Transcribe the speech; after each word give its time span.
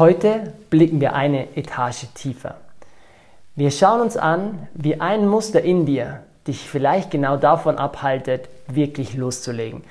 Heute 0.00 0.54
blicken 0.70 0.98
wir 1.02 1.12
eine 1.12 1.58
Etage 1.58 2.06
tiefer. 2.14 2.54
Wir 3.54 3.70
schauen 3.70 4.00
uns 4.00 4.16
an, 4.16 4.66
wie 4.72 4.98
ein 4.98 5.28
Muster 5.28 5.60
in 5.60 5.84
dir 5.84 6.22
dich 6.46 6.60
vielleicht 6.60 7.10
genau 7.10 7.36
davon 7.36 7.76
abhaltet, 7.76 8.48
wirklich 8.66 9.14
loszulegen. 9.14 9.84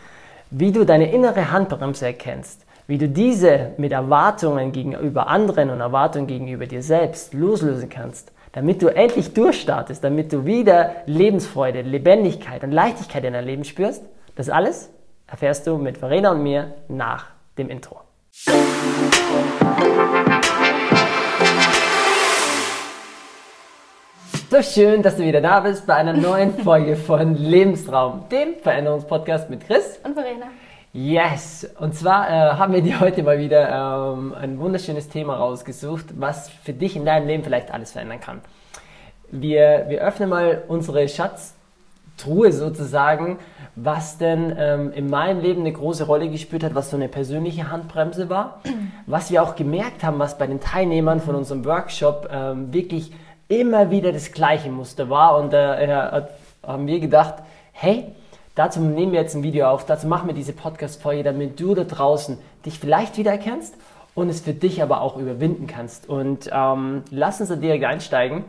Wie 0.49 0.71
du 0.71 0.83
deine 0.83 1.11
innere 1.11 1.51
Handbremse 1.51 2.07
erkennst, 2.07 2.65
wie 2.87 2.97
du 2.97 3.07
diese 3.07 3.73
mit 3.77 3.91
Erwartungen 3.91 4.71
gegenüber 4.71 5.27
anderen 5.27 5.69
und 5.69 5.79
Erwartungen 5.79 6.25
gegenüber 6.25 6.65
dir 6.65 6.81
selbst 6.81 7.35
loslösen 7.35 7.89
kannst, 7.89 8.31
damit 8.53 8.81
du 8.81 8.87
endlich 8.87 9.35
durchstartest, 9.35 10.03
damit 10.03 10.33
du 10.33 10.43
wieder 10.43 10.95
Lebensfreude, 11.05 11.83
Lebendigkeit 11.83 12.63
und 12.63 12.71
Leichtigkeit 12.71 13.25
in 13.25 13.33
deinem 13.33 13.45
Leben 13.45 13.63
spürst. 13.63 14.01
Das 14.35 14.49
alles 14.49 14.89
erfährst 15.27 15.67
du 15.67 15.77
mit 15.77 15.99
Verena 15.99 16.31
und 16.31 16.41
mir 16.41 16.73
nach 16.87 17.27
dem 17.59 17.69
Intro. 17.69 17.99
So 24.51 24.63
schön, 24.63 25.03
dass 25.03 25.15
du 25.15 25.23
wieder 25.23 25.41
da 25.41 25.59
bist 25.59 25.85
bei 25.85 25.93
einer 25.93 26.13
neuen 26.13 26.57
Folge 26.57 26.95
von 26.95 27.35
Lebenstraum, 27.35 28.27
dem 28.29 28.55
Veränderungspodcast 28.61 29.49
mit 29.49 29.65
Chris 29.65 29.99
und 30.03 30.15
Verena. 30.15 30.47
Yes, 30.91 31.69
und 31.79 31.93
zwar 31.93 32.27
äh, 32.27 32.31
haben 32.57 32.73
wir 32.73 32.81
dir 32.81 32.99
heute 32.99 33.21
mal 33.21 33.37
wieder 33.37 34.15
ähm, 34.17 34.33
ein 34.33 34.59
wunderschönes 34.59 35.07
Thema 35.07 35.37
rausgesucht, 35.37 36.19
was 36.19 36.49
für 36.49 36.73
dich 36.73 36.95
in 36.95 37.05
deinem 37.05 37.27
Leben 37.27 37.43
vielleicht 37.43 37.71
alles 37.71 37.91
verändern 37.91 38.19
kann. 38.19 38.41
Wir, 39.31 39.85
wir 39.87 40.01
öffnen 40.01 40.29
mal 40.29 40.63
unsere 40.67 41.07
Schatztruhe 42.19 42.51
sozusagen, 42.51 43.39
was 43.75 44.17
denn 44.17 44.53
ähm, 44.57 44.91
in 44.91 45.09
meinem 45.09 45.41
Leben 45.41 45.61
eine 45.61 45.71
große 45.71 46.05
Rolle 46.05 46.29
gespielt 46.29 46.63
hat, 46.63 46.75
was 46.75 46.89
so 46.89 46.97
eine 46.97 47.07
persönliche 47.07 47.71
Handbremse 47.71 48.29
war, 48.29 48.61
was 49.05 49.31
wir 49.31 49.41
auch 49.41 49.55
gemerkt 49.55 50.03
haben, 50.03 50.19
was 50.19 50.37
bei 50.37 50.47
den 50.47 50.59
Teilnehmern 50.59 51.21
von 51.21 51.35
unserem 51.35 51.65
Workshop 51.65 52.29
ähm, 52.31 52.73
wirklich 52.73 53.11
immer 53.47 53.89
wieder 53.89 54.11
das 54.11 54.31
gleiche 54.31 54.69
Muster 54.69 55.09
war. 55.09 55.37
Und 55.37 55.53
äh, 55.53 56.23
haben 56.65 56.87
wir 56.87 56.99
gedacht, 56.99 57.35
hey, 57.71 58.05
dazu 58.55 58.79
nehmen 58.81 59.13
wir 59.13 59.21
jetzt 59.21 59.35
ein 59.35 59.43
Video 59.43 59.67
auf, 59.67 59.85
dazu 59.85 60.07
machen 60.07 60.27
wir 60.27 60.35
diese 60.35 60.53
Podcast-Folge, 60.53 61.23
damit 61.23 61.59
du 61.59 61.73
da 61.73 61.83
draußen 61.83 62.37
dich 62.65 62.79
vielleicht 62.79 63.17
wiedererkennst 63.17 63.75
und 64.13 64.29
es 64.29 64.41
für 64.41 64.53
dich 64.53 64.83
aber 64.83 65.01
auch 65.01 65.17
überwinden 65.17 65.67
kannst. 65.67 66.09
Und 66.09 66.49
ähm, 66.51 67.03
lass 67.11 67.39
uns 67.39 67.49
da 67.49 67.55
direkt 67.55 67.85
einsteigen. 67.85 68.43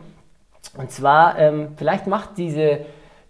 Und 0.77 0.91
zwar, 0.91 1.39
ähm, 1.39 1.69
vielleicht 1.77 2.07
macht 2.07 2.37
diese, 2.37 2.81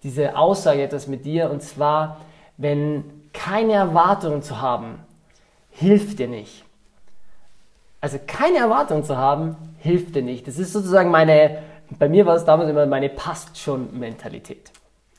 diese 0.03 0.37
Aussage 0.37 0.83
etwas 0.83 1.07
mit 1.07 1.25
dir. 1.25 1.51
Und 1.51 1.63
zwar, 1.63 2.19
wenn 2.57 3.05
keine 3.33 3.75
Erwartungen 3.75 4.43
zu 4.43 4.61
haben, 4.61 5.01
hilft 5.71 6.19
dir 6.19 6.29
nicht. 6.29 6.65
Also 8.01 8.19
keine 8.27 8.59
Erwartungen 8.59 9.05
zu 9.05 9.17
haben, 9.17 9.57
hilft 9.79 10.15
dir 10.15 10.23
nicht. 10.23 10.47
Das 10.47 10.59
ist 10.59 10.73
sozusagen 10.73 11.11
meine, 11.11 11.59
bei 11.99 12.09
mir 12.09 12.27
war 12.27 12.35
es 12.35 12.45
damals 12.45 12.71
immer 12.71 12.87
meine 12.87 13.09
passt 13.11 13.59
schon 13.59 13.99
Mentalität. 13.99 14.71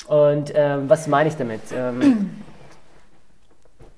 Und 0.08 0.52
ähm, 0.56 0.90
was 0.90 1.08
meine 1.08 1.30
ich 1.30 1.36
damit? 1.36 1.62
Ähm, 1.74 2.32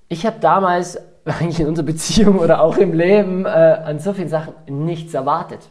ich 0.09 0.25
habe 0.25 0.39
damals 0.39 0.99
eigentlich 1.25 1.61
in 1.61 1.67
unserer 1.67 1.85
Beziehung 1.85 2.39
oder 2.39 2.61
auch 2.61 2.77
im 2.77 2.93
Leben 2.93 3.45
äh, 3.45 3.49
an 3.49 3.99
so 3.99 4.13
vielen 4.13 4.29
Sachen 4.29 4.53
nichts 4.67 5.13
erwartet. 5.13 5.61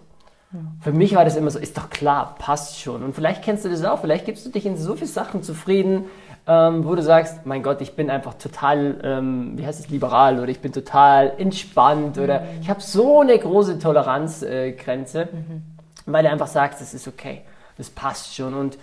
Für 0.81 0.92
mich 0.92 1.14
war 1.14 1.25
das 1.25 1.36
immer 1.36 1.50
so, 1.50 1.58
ist 1.58 1.78
doch 1.78 1.89
klar, 1.89 2.34
passt 2.39 2.78
schon. 2.78 3.03
Und 3.03 3.14
vielleicht 3.14 3.42
kennst 3.42 3.64
du 3.64 3.70
das 3.70 3.84
auch, 3.84 4.00
vielleicht 4.00 4.27
gibst 4.27 4.45
du 4.45 4.50
dich 4.50 4.67
in 4.67 4.77
so 4.77 4.94
viele 4.94 5.06
Sachen 5.06 5.42
zufrieden, 5.42 6.05
ähm, 6.47 6.84
wo 6.84 6.94
du 6.94 7.03
sagst, 7.03 7.47
mein 7.47 7.62
Gott, 7.62 7.81
ich 7.81 7.94
bin 7.94 8.11
einfach 8.11 8.34
total, 8.34 9.00
ähm, 9.03 9.53
wie 9.56 9.64
heißt 9.64 9.81
es, 9.81 9.89
liberal 9.89 10.41
oder 10.41 10.48
ich 10.48 10.61
bin 10.61 10.72
total 10.72 11.33
entspannt 11.39 12.19
oder 12.19 12.41
mhm. 12.41 12.47
ich 12.61 12.69
habe 12.69 12.81
so 12.81 13.20
eine 13.20 13.39
große 13.39 13.78
Toleranzgrenze, 13.78 15.22
äh, 15.22 15.27
mhm. 15.27 15.62
weil 16.06 16.25
du 16.25 16.31
einfach 16.31 16.48
sagst, 16.48 16.81
das 16.81 16.94
ist 16.94 17.06
okay, 17.06 17.42
das 17.78 17.91
passt 17.91 18.34
schon. 18.34 18.55
Und 18.55 18.77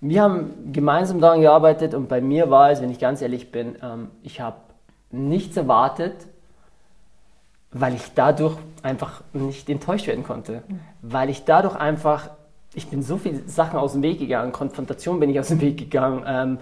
wir 0.00 0.22
haben 0.22 0.72
gemeinsam 0.72 1.20
daran 1.20 1.40
gearbeitet 1.40 1.94
und 1.94 2.08
bei 2.08 2.20
mir 2.20 2.50
war 2.50 2.70
es, 2.70 2.82
wenn 2.82 2.90
ich 2.90 2.98
ganz 2.98 3.22
ehrlich 3.22 3.50
bin, 3.50 3.76
ähm, 3.82 4.10
ich 4.22 4.40
habe 4.40 4.58
nichts 5.10 5.56
erwartet, 5.56 6.14
weil 7.72 7.94
ich 7.94 8.12
dadurch 8.14 8.56
einfach 8.82 9.22
nicht 9.32 9.68
enttäuscht 9.68 10.06
werden 10.06 10.24
konnte, 10.24 10.62
mhm. 10.68 10.80
Weil 11.08 11.30
ich 11.30 11.44
dadurch 11.44 11.76
einfach 11.76 12.30
ich 12.74 12.88
bin 12.88 13.02
so 13.02 13.16
viele 13.16 13.40
Sachen 13.48 13.78
aus 13.78 13.94
dem 13.94 14.02
Weg 14.02 14.18
gegangen, 14.18 14.52
Konfrontation 14.52 15.18
bin 15.18 15.30
ich 15.30 15.40
aus 15.40 15.48
dem 15.48 15.62
Weg 15.62 15.78
gegangen, 15.78 16.24
ähm, 16.26 16.58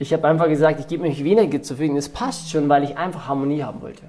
ich 0.00 0.12
habe 0.12 0.28
einfach 0.28 0.46
gesagt, 0.46 0.78
ich 0.78 0.86
gebe 0.86 1.02
mich 1.02 1.24
weniger 1.24 1.60
zufrieden. 1.60 1.96
Es 1.96 2.08
passt 2.08 2.50
schon, 2.50 2.68
weil 2.68 2.84
ich 2.84 2.96
einfach 2.96 3.26
Harmonie 3.26 3.64
haben 3.64 3.82
wollte. 3.82 4.02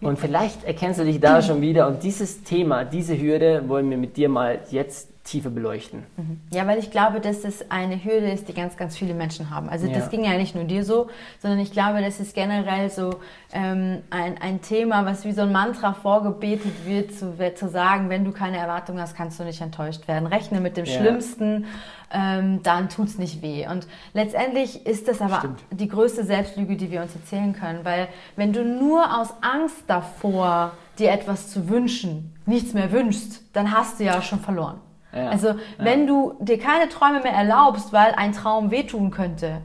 Und 0.00 0.18
vielleicht 0.18 0.64
erkennst 0.64 0.98
du 0.98 1.04
dich 1.04 1.20
da 1.20 1.42
schon 1.42 1.60
wieder. 1.60 1.86
Und 1.86 2.02
dieses 2.02 2.42
Thema, 2.42 2.84
diese 2.84 3.20
Hürde 3.20 3.68
wollen 3.68 3.90
wir 3.90 3.98
mit 3.98 4.16
dir 4.16 4.30
mal 4.30 4.60
jetzt 4.70 5.10
tiefer 5.26 5.50
beleuchten. 5.50 6.04
Mhm. 6.16 6.40
Ja, 6.52 6.66
weil 6.66 6.78
ich 6.78 6.90
glaube, 6.90 7.20
dass 7.20 7.42
das 7.42 7.70
eine 7.70 8.02
Hürde 8.02 8.30
ist, 8.30 8.48
die 8.48 8.54
ganz, 8.54 8.76
ganz 8.76 8.96
viele 8.96 9.12
Menschen 9.12 9.50
haben. 9.50 9.68
Also 9.68 9.86
ja. 9.86 9.94
das 9.94 10.08
ging 10.08 10.24
ja 10.24 10.36
nicht 10.38 10.54
nur 10.54 10.64
dir 10.64 10.84
so, 10.84 11.08
sondern 11.40 11.58
ich 11.58 11.72
glaube, 11.72 12.00
das 12.00 12.20
ist 12.20 12.34
generell 12.34 12.90
so 12.90 13.16
ähm, 13.52 14.02
ein, 14.10 14.40
ein 14.40 14.62
Thema, 14.62 15.04
was 15.04 15.24
wie 15.24 15.32
so 15.32 15.42
ein 15.42 15.52
Mantra 15.52 15.92
vorgebetet 15.94 16.86
wird, 16.86 17.12
zu, 17.12 17.34
zu 17.54 17.68
sagen, 17.68 18.08
wenn 18.08 18.24
du 18.24 18.32
keine 18.32 18.56
Erwartung 18.58 19.00
hast, 19.00 19.16
kannst 19.16 19.38
du 19.40 19.44
nicht 19.44 19.60
enttäuscht 19.60 20.06
werden. 20.08 20.26
Rechne 20.26 20.60
mit 20.60 20.76
dem 20.76 20.84
ja. 20.84 20.92
Schlimmsten, 20.92 21.66
ähm, 22.12 22.62
dann 22.62 22.88
es 23.04 23.18
nicht 23.18 23.42
weh. 23.42 23.66
Und 23.66 23.86
letztendlich 24.14 24.86
ist 24.86 25.08
das 25.08 25.20
aber 25.20 25.38
Stimmt. 25.38 25.60
die 25.70 25.88
größte 25.88 26.24
Selbstlüge, 26.24 26.76
die 26.76 26.90
wir 26.90 27.02
uns 27.02 27.14
erzählen 27.14 27.52
können, 27.52 27.84
weil 27.84 28.08
wenn 28.36 28.52
du 28.52 28.64
nur 28.64 29.18
aus 29.18 29.34
Angst 29.40 29.84
davor, 29.88 30.72
dir 30.98 31.10
etwas 31.10 31.50
zu 31.50 31.68
wünschen, 31.68 32.32
nichts 32.46 32.72
mehr 32.72 32.90
wünschst, 32.92 33.42
dann 33.52 33.76
hast 33.76 34.00
du 34.00 34.04
ja 34.04 34.22
schon 34.22 34.40
verloren. 34.40 34.80
Ja, 35.16 35.30
also 35.30 35.54
wenn 35.78 36.00
ja. 36.00 36.06
du 36.06 36.34
dir 36.40 36.58
keine 36.58 36.88
Träume 36.88 37.20
mehr 37.20 37.32
erlaubst, 37.32 37.92
weil 37.92 38.12
ein 38.16 38.32
Traum 38.32 38.70
wehtun 38.70 39.10
könnte, 39.10 39.62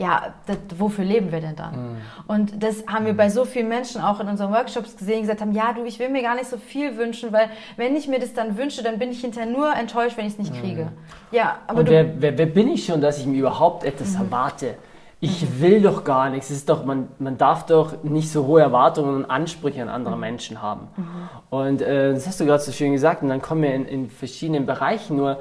ja, 0.00 0.32
das, 0.46 0.56
wofür 0.78 1.04
leben 1.04 1.30
wir 1.30 1.40
denn 1.40 1.56
dann? 1.56 1.72
Mhm. 1.72 1.96
Und 2.26 2.62
das 2.62 2.86
haben 2.86 3.04
wir 3.04 3.12
mhm. 3.12 3.18
bei 3.18 3.28
so 3.28 3.44
vielen 3.44 3.68
Menschen 3.68 4.00
auch 4.00 4.18
in 4.20 4.28
unseren 4.28 4.50
Workshops 4.50 4.96
gesehen, 4.96 5.16
die 5.16 5.20
gesagt 5.22 5.42
haben, 5.42 5.52
ja, 5.52 5.74
du, 5.74 5.84
ich 5.84 5.98
will 5.98 6.08
mir 6.08 6.22
gar 6.22 6.34
nicht 6.34 6.46
so 6.46 6.56
viel 6.56 6.96
wünschen, 6.96 7.32
weil 7.32 7.50
wenn 7.76 7.94
ich 7.94 8.08
mir 8.08 8.18
das 8.18 8.32
dann 8.32 8.56
wünsche, 8.56 8.82
dann 8.82 8.98
bin 8.98 9.10
ich 9.10 9.20
hinterher 9.20 9.50
nur 9.50 9.74
enttäuscht, 9.74 10.16
wenn 10.16 10.26
ich 10.26 10.32
es 10.32 10.38
nicht 10.38 10.54
mhm. 10.54 10.60
kriege. 10.60 10.88
Ja, 11.32 11.58
aber 11.66 11.80
Und 11.80 11.88
du, 11.88 11.92
wer, 11.92 12.20
wer, 12.20 12.38
wer, 12.38 12.46
bin 12.46 12.68
ich 12.68 12.86
schon, 12.86 13.02
dass 13.02 13.18
ich 13.18 13.26
mir 13.26 13.38
überhaupt 13.38 13.84
etwas 13.84 14.14
mhm. 14.14 14.24
erwarte? 14.24 14.74
Ich 15.20 15.42
mhm. 15.42 15.60
will 15.60 15.82
doch 15.82 16.04
gar 16.04 16.30
nichts. 16.30 16.50
Es 16.50 16.58
ist 16.58 16.68
doch, 16.68 16.84
man, 16.84 17.08
man 17.18 17.36
darf 17.36 17.66
doch 17.66 18.02
nicht 18.02 18.32
so 18.32 18.46
hohe 18.46 18.62
Erwartungen 18.62 19.14
und 19.14 19.30
Ansprüche 19.30 19.82
an 19.82 19.88
andere 19.88 20.14
mhm. 20.14 20.20
Menschen 20.20 20.62
haben. 20.62 20.88
Und 21.50 21.82
äh, 21.82 22.14
das 22.14 22.26
hast 22.26 22.40
du 22.40 22.46
gerade 22.46 22.62
so 22.62 22.72
schön 22.72 22.92
gesagt. 22.92 23.22
Und 23.22 23.28
dann 23.28 23.42
kommen 23.42 23.62
wir 23.62 23.74
in, 23.74 23.84
in 23.84 24.10
verschiedenen 24.10 24.66
Bereichen 24.66 25.16
nur 25.16 25.38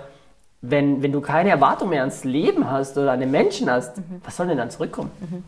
wenn, 0.61 1.01
wenn 1.01 1.11
du 1.11 1.21
keine 1.21 1.49
Erwartung 1.49 1.89
mehr 1.89 2.01
ans 2.01 2.23
Leben 2.23 2.69
hast 2.69 2.97
oder 2.97 3.13
an 3.13 3.19
den 3.19 3.31
Menschen 3.31 3.69
hast, 3.69 3.97
mhm. 3.97 4.21
was 4.23 4.35
soll 4.35 4.47
denn 4.47 4.57
dann 4.57 4.69
zurückkommen? 4.69 5.11
Mhm. 5.19 5.43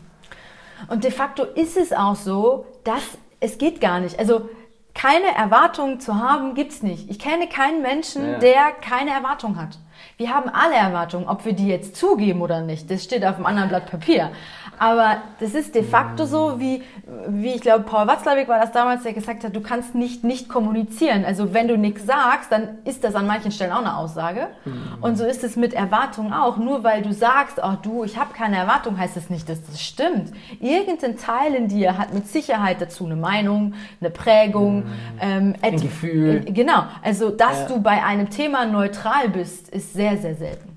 Und 0.88 1.04
de 1.04 1.10
facto 1.10 1.44
ist 1.44 1.76
es 1.76 1.92
auch 1.92 2.16
so, 2.16 2.66
dass 2.84 3.02
es 3.40 3.58
geht 3.58 3.80
gar 3.80 4.00
nicht. 4.00 4.18
Also 4.18 4.48
keine 4.94 5.34
Erwartung 5.36 6.00
zu 6.00 6.16
haben, 6.16 6.54
gibt's 6.54 6.82
nicht. 6.82 7.10
Ich 7.10 7.18
kenne 7.18 7.48
keinen 7.48 7.82
Menschen, 7.82 8.32
ja. 8.32 8.38
der 8.38 8.72
keine 8.72 9.10
Erwartung 9.10 9.60
hat. 9.60 9.78
Wir 10.16 10.30
haben 10.30 10.48
alle 10.48 10.74
Erwartungen, 10.74 11.28
ob 11.28 11.44
wir 11.44 11.52
die 11.52 11.68
jetzt 11.68 11.96
zugeben 11.96 12.42
oder 12.42 12.60
nicht. 12.60 12.90
Das 12.90 13.04
steht 13.04 13.24
auf 13.24 13.36
einem 13.36 13.46
anderen 13.46 13.68
Blatt 13.68 13.90
Papier. 13.90 14.30
Aber 14.78 15.18
das 15.38 15.54
ist 15.54 15.74
de 15.74 15.84
facto 15.84 16.24
so, 16.24 16.58
wie, 16.58 16.82
wie 17.28 17.52
ich 17.52 17.60
glaube, 17.60 17.84
Paul 17.84 18.06
Watzlawick 18.06 18.48
war 18.48 18.58
das 18.58 18.72
damals, 18.72 19.02
der 19.04 19.12
gesagt 19.12 19.44
hat, 19.44 19.54
du 19.54 19.60
kannst 19.60 19.94
nicht 19.94 20.24
nicht 20.24 20.48
kommunizieren. 20.48 21.24
Also 21.24 21.54
wenn 21.54 21.68
du 21.68 21.76
nichts 21.76 22.06
sagst, 22.06 22.50
dann 22.50 22.78
ist 22.84 23.04
das 23.04 23.14
an 23.14 23.26
manchen 23.26 23.52
Stellen 23.52 23.72
auch 23.72 23.80
eine 23.80 23.96
Aussage. 23.96 24.48
Mhm. 24.64 24.98
Und 25.00 25.16
so 25.16 25.24
ist 25.24 25.44
es 25.44 25.56
mit 25.56 25.74
Erwartungen 25.74 26.32
auch. 26.32 26.56
Nur 26.56 26.84
weil 26.84 27.02
du 27.02 27.12
sagst, 27.12 27.60
oh 27.62 27.76
du, 27.82 28.04
ich 28.04 28.18
habe 28.18 28.34
keine 28.34 28.56
Erwartung, 28.56 28.98
heißt 28.98 29.16
das 29.16 29.30
nicht, 29.30 29.48
dass 29.48 29.64
das 29.64 29.80
stimmt. 29.80 30.32
Irgendein 30.60 31.16
Teil 31.16 31.54
in 31.54 31.68
dir 31.68 31.98
hat 31.98 32.12
mit 32.12 32.26
Sicherheit 32.26 32.80
dazu 32.80 33.04
eine 33.04 33.16
Meinung, 33.16 33.74
eine 34.00 34.10
Prägung, 34.10 34.84
mhm. 34.84 34.92
ähm, 35.20 35.54
ein 35.62 35.80
Gefühl. 35.80 36.44
Genau. 36.46 36.84
Also, 37.02 37.30
dass 37.30 37.60
ja. 37.60 37.68
du 37.68 37.80
bei 37.80 38.02
einem 38.02 38.30
Thema 38.30 38.66
neutral 38.66 39.28
bist, 39.28 39.68
ist 39.68 39.91
sehr, 39.92 40.16
sehr 40.16 40.34
selten. 40.34 40.76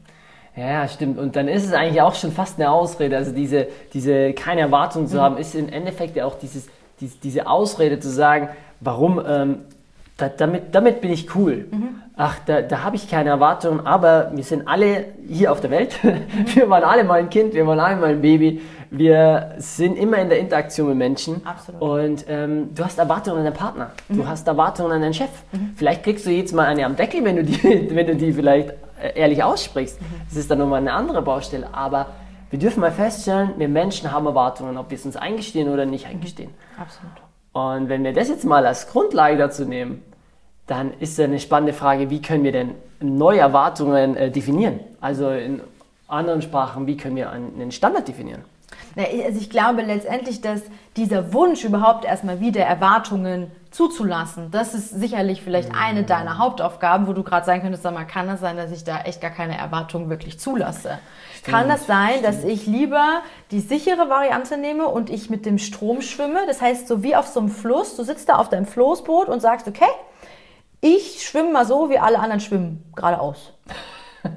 Ja, 0.56 0.88
stimmt. 0.88 1.20
Und 1.20 1.36
dann 1.36 1.48
ist 1.48 1.66
es 1.66 1.74
eigentlich 1.74 2.02
auch 2.02 2.16
schon 2.16 2.32
fast 2.32 2.60
eine 2.60 2.72
Ausrede. 2.72 3.18
Also 3.18 3.32
diese, 3.32 3.68
diese 3.94 4.34
keine 4.34 4.62
Erwartung 4.62 5.08
zu 5.08 5.18
mhm. 5.18 5.22
haben, 5.22 5.38
ist 5.38 5.54
im 5.54 5.68
Endeffekt 5.68 6.16
ja 6.16 6.26
auch 6.26 6.40
dieses, 6.40 6.68
diese, 7.02 7.18
diese 7.20 7.48
Ausrede 7.48 8.00
zu 8.00 8.10
sagen, 8.10 8.50
warum, 8.80 9.22
ähm, 9.28 9.58
da, 10.18 10.30
damit, 10.30 10.74
damit 10.74 11.02
bin 11.02 11.12
ich 11.12 11.36
cool. 11.36 11.66
Mhm. 11.70 12.02
Ach, 12.16 12.38
da, 12.46 12.62
da 12.62 12.84
habe 12.84 12.96
ich 12.96 13.10
keine 13.10 13.30
Erwartungen, 13.32 13.86
aber 13.86 14.32
wir 14.34 14.46
sind 14.46 14.66
alle 14.66 15.08
hier 15.28 15.52
auf 15.52 15.60
der 15.60 15.72
Welt. 15.72 16.00
Mhm. 16.04 16.56
Wir 16.56 16.70
waren 16.70 16.84
alle 16.84 17.04
mal 17.04 17.20
ein 17.20 17.30
Kind, 17.30 17.54
wir 17.54 17.68
waren 17.68 17.80
alle 17.80 17.98
mal 17.98 18.10
ein 18.10 18.22
Baby. 18.22 18.62
Wir 18.90 19.56
sind 19.58 19.98
immer 19.98 20.18
in 20.20 20.30
der 20.30 20.40
Interaktion 20.40 20.90
mit 20.90 20.98
Menschen. 20.98 21.46
Absolut. 21.46 21.82
Und 21.82 22.26
ähm, 22.30 22.74
du 22.74 22.86
hast 22.86 22.98
Erwartungen 22.98 23.40
an 23.40 23.44
deinen 23.44 23.54
Partner. 23.54 23.92
Du 24.08 24.22
mhm. 24.22 24.30
hast 24.30 24.48
Erwartungen 24.48 24.92
an 24.94 25.02
deinen 25.02 25.14
Chef. 25.14 25.30
Mhm. 25.52 25.72
Vielleicht 25.76 26.04
kriegst 26.04 26.26
du 26.26 26.30
jetzt 26.30 26.54
mal 26.54 26.66
eine 26.66 26.86
am 26.86 26.96
Deckel, 26.96 27.26
wenn 27.26 27.36
du 27.36 27.44
die, 27.44 27.90
wenn 27.94 28.08
du 28.08 28.16
die 28.16 28.32
vielleicht 28.32 28.74
ehrlich 29.16 29.44
aussprichst. 29.44 30.02
Mhm. 30.02 30.06
Das 30.30 30.38
ist 30.38 30.50
dann 30.50 30.60
nochmal 30.60 30.80
eine 30.80 30.94
andere 30.94 31.22
Baustelle. 31.22 31.74
Aber 31.74 32.08
wir 32.50 32.60
dürfen 32.60 32.80
mal 32.80 32.92
feststellen, 32.92 33.52
wir 33.58 33.68
Menschen 33.68 34.12
haben 34.12 34.26
Erwartungen, 34.26 34.78
ob 34.78 34.90
wir 34.90 34.98
es 34.98 35.06
uns 35.06 35.16
eingestehen 35.16 35.70
oder 35.70 35.86
nicht 35.86 36.08
eingestehen. 36.08 36.52
Absolut. 36.80 37.12
Und 37.54 37.90
wenn 37.90 38.04
wir 38.04 38.14
das 38.14 38.30
jetzt 38.30 38.46
mal 38.46 38.66
als 38.66 38.90
Grundlage 38.90 39.38
dazu 39.38 39.66
nehmen, 39.66 40.04
dann 40.68 40.94
ist 41.00 41.20
eine 41.20 41.40
spannende 41.40 41.74
Frage, 41.74 42.10
wie 42.10 42.22
können 42.22 42.44
wir 42.44 42.52
denn 42.52 42.72
neue 43.00 43.40
Erwartungen 43.40 44.18
äh, 44.18 44.32
definieren? 44.32 44.80
Also 45.00 45.30
in 45.30 45.62
anderen 46.08 46.42
Sprachen, 46.42 46.88
wie 46.88 46.98
können 46.98 47.16
wir 47.16 47.30
einen 47.32 47.72
Standard 47.72 48.08
definieren? 48.08 48.44
Also 48.96 49.40
ich 49.40 49.50
glaube 49.50 49.82
letztendlich, 49.82 50.42
dass 50.42 50.62
dieser 50.96 51.34
Wunsch 51.34 51.64
überhaupt 51.64 52.06
erstmal 52.06 52.40
wieder 52.40 52.62
Erwartungen 52.62 53.52
zuzulassen, 53.76 54.52
das 54.52 54.74
ist 54.74 54.90
sicherlich 54.90 55.42
vielleicht 55.42 55.72
eine 55.76 56.04
deiner 56.04 56.38
Hauptaufgaben, 56.38 57.08
wo 57.08 57.14
du 57.14 57.24
gerade 57.24 57.46
sagen 57.46 57.62
könntest, 57.62 57.84
sag 57.84 57.94
mal, 57.94 58.06
kann 58.06 58.28
das 58.28 58.40
sein, 58.40 58.56
dass 58.56 58.72
ich 58.72 58.84
da 58.84 59.02
echt 59.02 59.22
gar 59.22 59.32
keine 59.32 59.58
Erwartungen 59.58 60.10
wirklich 60.10 60.40
zulasse? 60.40 61.00
Stimmt, 61.38 61.56
kann 61.56 61.68
das 61.68 61.86
sein, 61.86 62.20
stimmt. 62.20 62.26
dass 62.26 62.44
ich 62.44 62.66
lieber 62.66 63.22
die 63.52 63.60
sichere 63.60 64.10
Variante 64.10 64.58
nehme 64.58 64.88
und 64.88 65.10
ich 65.10 65.30
mit 65.30 65.46
dem 65.46 65.58
Strom 65.58 66.02
schwimme? 66.02 66.40
Das 66.48 66.62
heißt, 66.62 66.88
so 66.88 67.04
wie 67.04 67.16
auf 67.16 67.28
so 67.28 67.42
einem 67.42 67.50
Fluss, 67.50 67.98
du 67.98 68.04
sitzt 68.04 68.30
da 68.30 68.36
auf 68.36 68.50
deinem 68.50 68.66
Floßboot 68.66 69.28
und 69.28 69.42
sagst, 69.42 69.68
okay, 69.68 69.84
ich 70.80 71.26
schwimme 71.26 71.52
mal 71.52 71.66
so, 71.66 71.90
wie 71.90 72.00
alle 72.00 72.20
anderen 72.20 72.40
schwimmen, 72.40 72.84
geradeaus. 72.96 73.54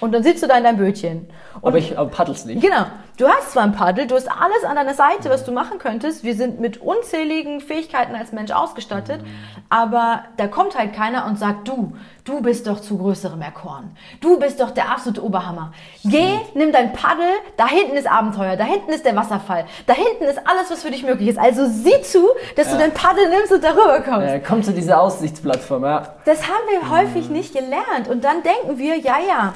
Und 0.00 0.10
dann 0.12 0.24
sitzt 0.24 0.42
du 0.42 0.48
da 0.48 0.58
in 0.58 0.64
deinem 0.64 0.78
Bötchen. 0.78 1.28
Und 1.60 1.68
aber 1.68 1.78
ich 1.78 1.96
aber 1.96 2.10
paddelst 2.10 2.46
nicht. 2.46 2.60
Genau. 2.60 2.86
Du 3.22 3.28
hast 3.28 3.52
zwar 3.52 3.62
ein 3.62 3.70
Paddel, 3.70 4.08
du 4.08 4.16
hast 4.16 4.28
alles 4.28 4.64
an 4.68 4.74
deiner 4.74 4.94
Seite, 4.94 5.30
was 5.30 5.44
du 5.44 5.52
machen 5.52 5.78
könntest. 5.78 6.24
Wir 6.24 6.34
sind 6.34 6.58
mit 6.58 6.78
unzähligen 6.78 7.60
Fähigkeiten 7.60 8.16
als 8.16 8.32
Mensch 8.32 8.50
ausgestattet. 8.50 9.20
Aber 9.68 10.24
da 10.38 10.48
kommt 10.48 10.76
halt 10.76 10.92
keiner 10.92 11.26
und 11.26 11.38
sagt, 11.38 11.68
du, 11.68 11.92
du 12.24 12.42
bist 12.42 12.66
doch 12.66 12.80
zu 12.80 12.98
größerem 12.98 13.40
Erkoren. 13.40 13.96
Du 14.20 14.40
bist 14.40 14.58
doch 14.58 14.72
der 14.72 14.90
absolute 14.90 15.24
Oberhammer. 15.24 15.72
Geh, 16.02 16.36
nimm 16.54 16.72
dein 16.72 16.92
Paddel, 16.94 17.28
da 17.56 17.68
hinten 17.68 17.96
ist 17.96 18.10
Abenteuer, 18.10 18.56
da 18.56 18.64
hinten 18.64 18.90
ist 18.90 19.04
der 19.04 19.14
Wasserfall, 19.14 19.66
da 19.86 19.92
hinten 19.92 20.24
ist 20.24 20.40
alles, 20.44 20.72
was 20.72 20.82
für 20.82 20.90
dich 20.90 21.04
möglich 21.04 21.28
ist. 21.28 21.38
Also 21.38 21.68
sieh 21.68 22.02
zu, 22.02 22.26
dass 22.56 22.66
ja. 22.66 22.72
du 22.72 22.78
dein 22.80 22.92
Paddel 22.92 23.28
nimmst 23.28 23.52
und 23.52 23.62
darüber 23.62 24.00
kommst. 24.00 24.26
Ja, 24.26 24.40
komm 24.40 24.64
zu 24.64 24.72
dieser 24.72 25.00
Aussichtsplattform, 25.00 25.84
ja. 25.84 26.16
Das 26.24 26.48
haben 26.48 26.64
wir 26.72 26.90
häufig 26.90 27.30
nicht 27.30 27.54
gelernt. 27.54 28.08
Und 28.10 28.24
dann 28.24 28.42
denken 28.42 28.78
wir, 28.78 28.98
ja, 28.98 29.18
ja, 29.24 29.54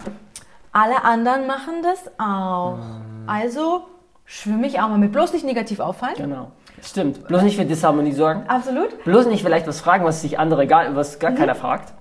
alle 0.71 1.03
anderen 1.03 1.49
machen 1.49 1.83
das 1.83 2.13
auch. 2.17 2.77
Mhm. 2.77 3.06
Also 3.27 3.83
schwimme 4.25 4.67
ich 4.67 4.81
auch 4.81 4.89
mal 4.89 4.99
mit. 4.99 5.13
Bloß 5.13 5.33
nicht 5.33 5.45
negativ 5.45 5.81
auffallen. 5.81 6.17
Genau. 6.17 6.51
Stimmt. 6.83 7.27
Bloß 7.27 7.43
nicht 7.43 7.57
für 7.57 7.65
Disharmonie 7.65 8.13
sorgen. 8.13 8.45
Absolut. 8.49 9.03
Bloß 9.05 9.27
nicht 9.27 9.43
vielleicht 9.43 9.67
was 9.67 9.81
fragen, 9.81 10.05
was 10.05 10.23
sich 10.23 10.39
andere 10.39 10.67
gar, 10.67 10.95
was 10.95 11.19
gar 11.19 11.31
mhm. 11.31 11.37
keiner 11.37 11.55
fragt. 11.55 11.95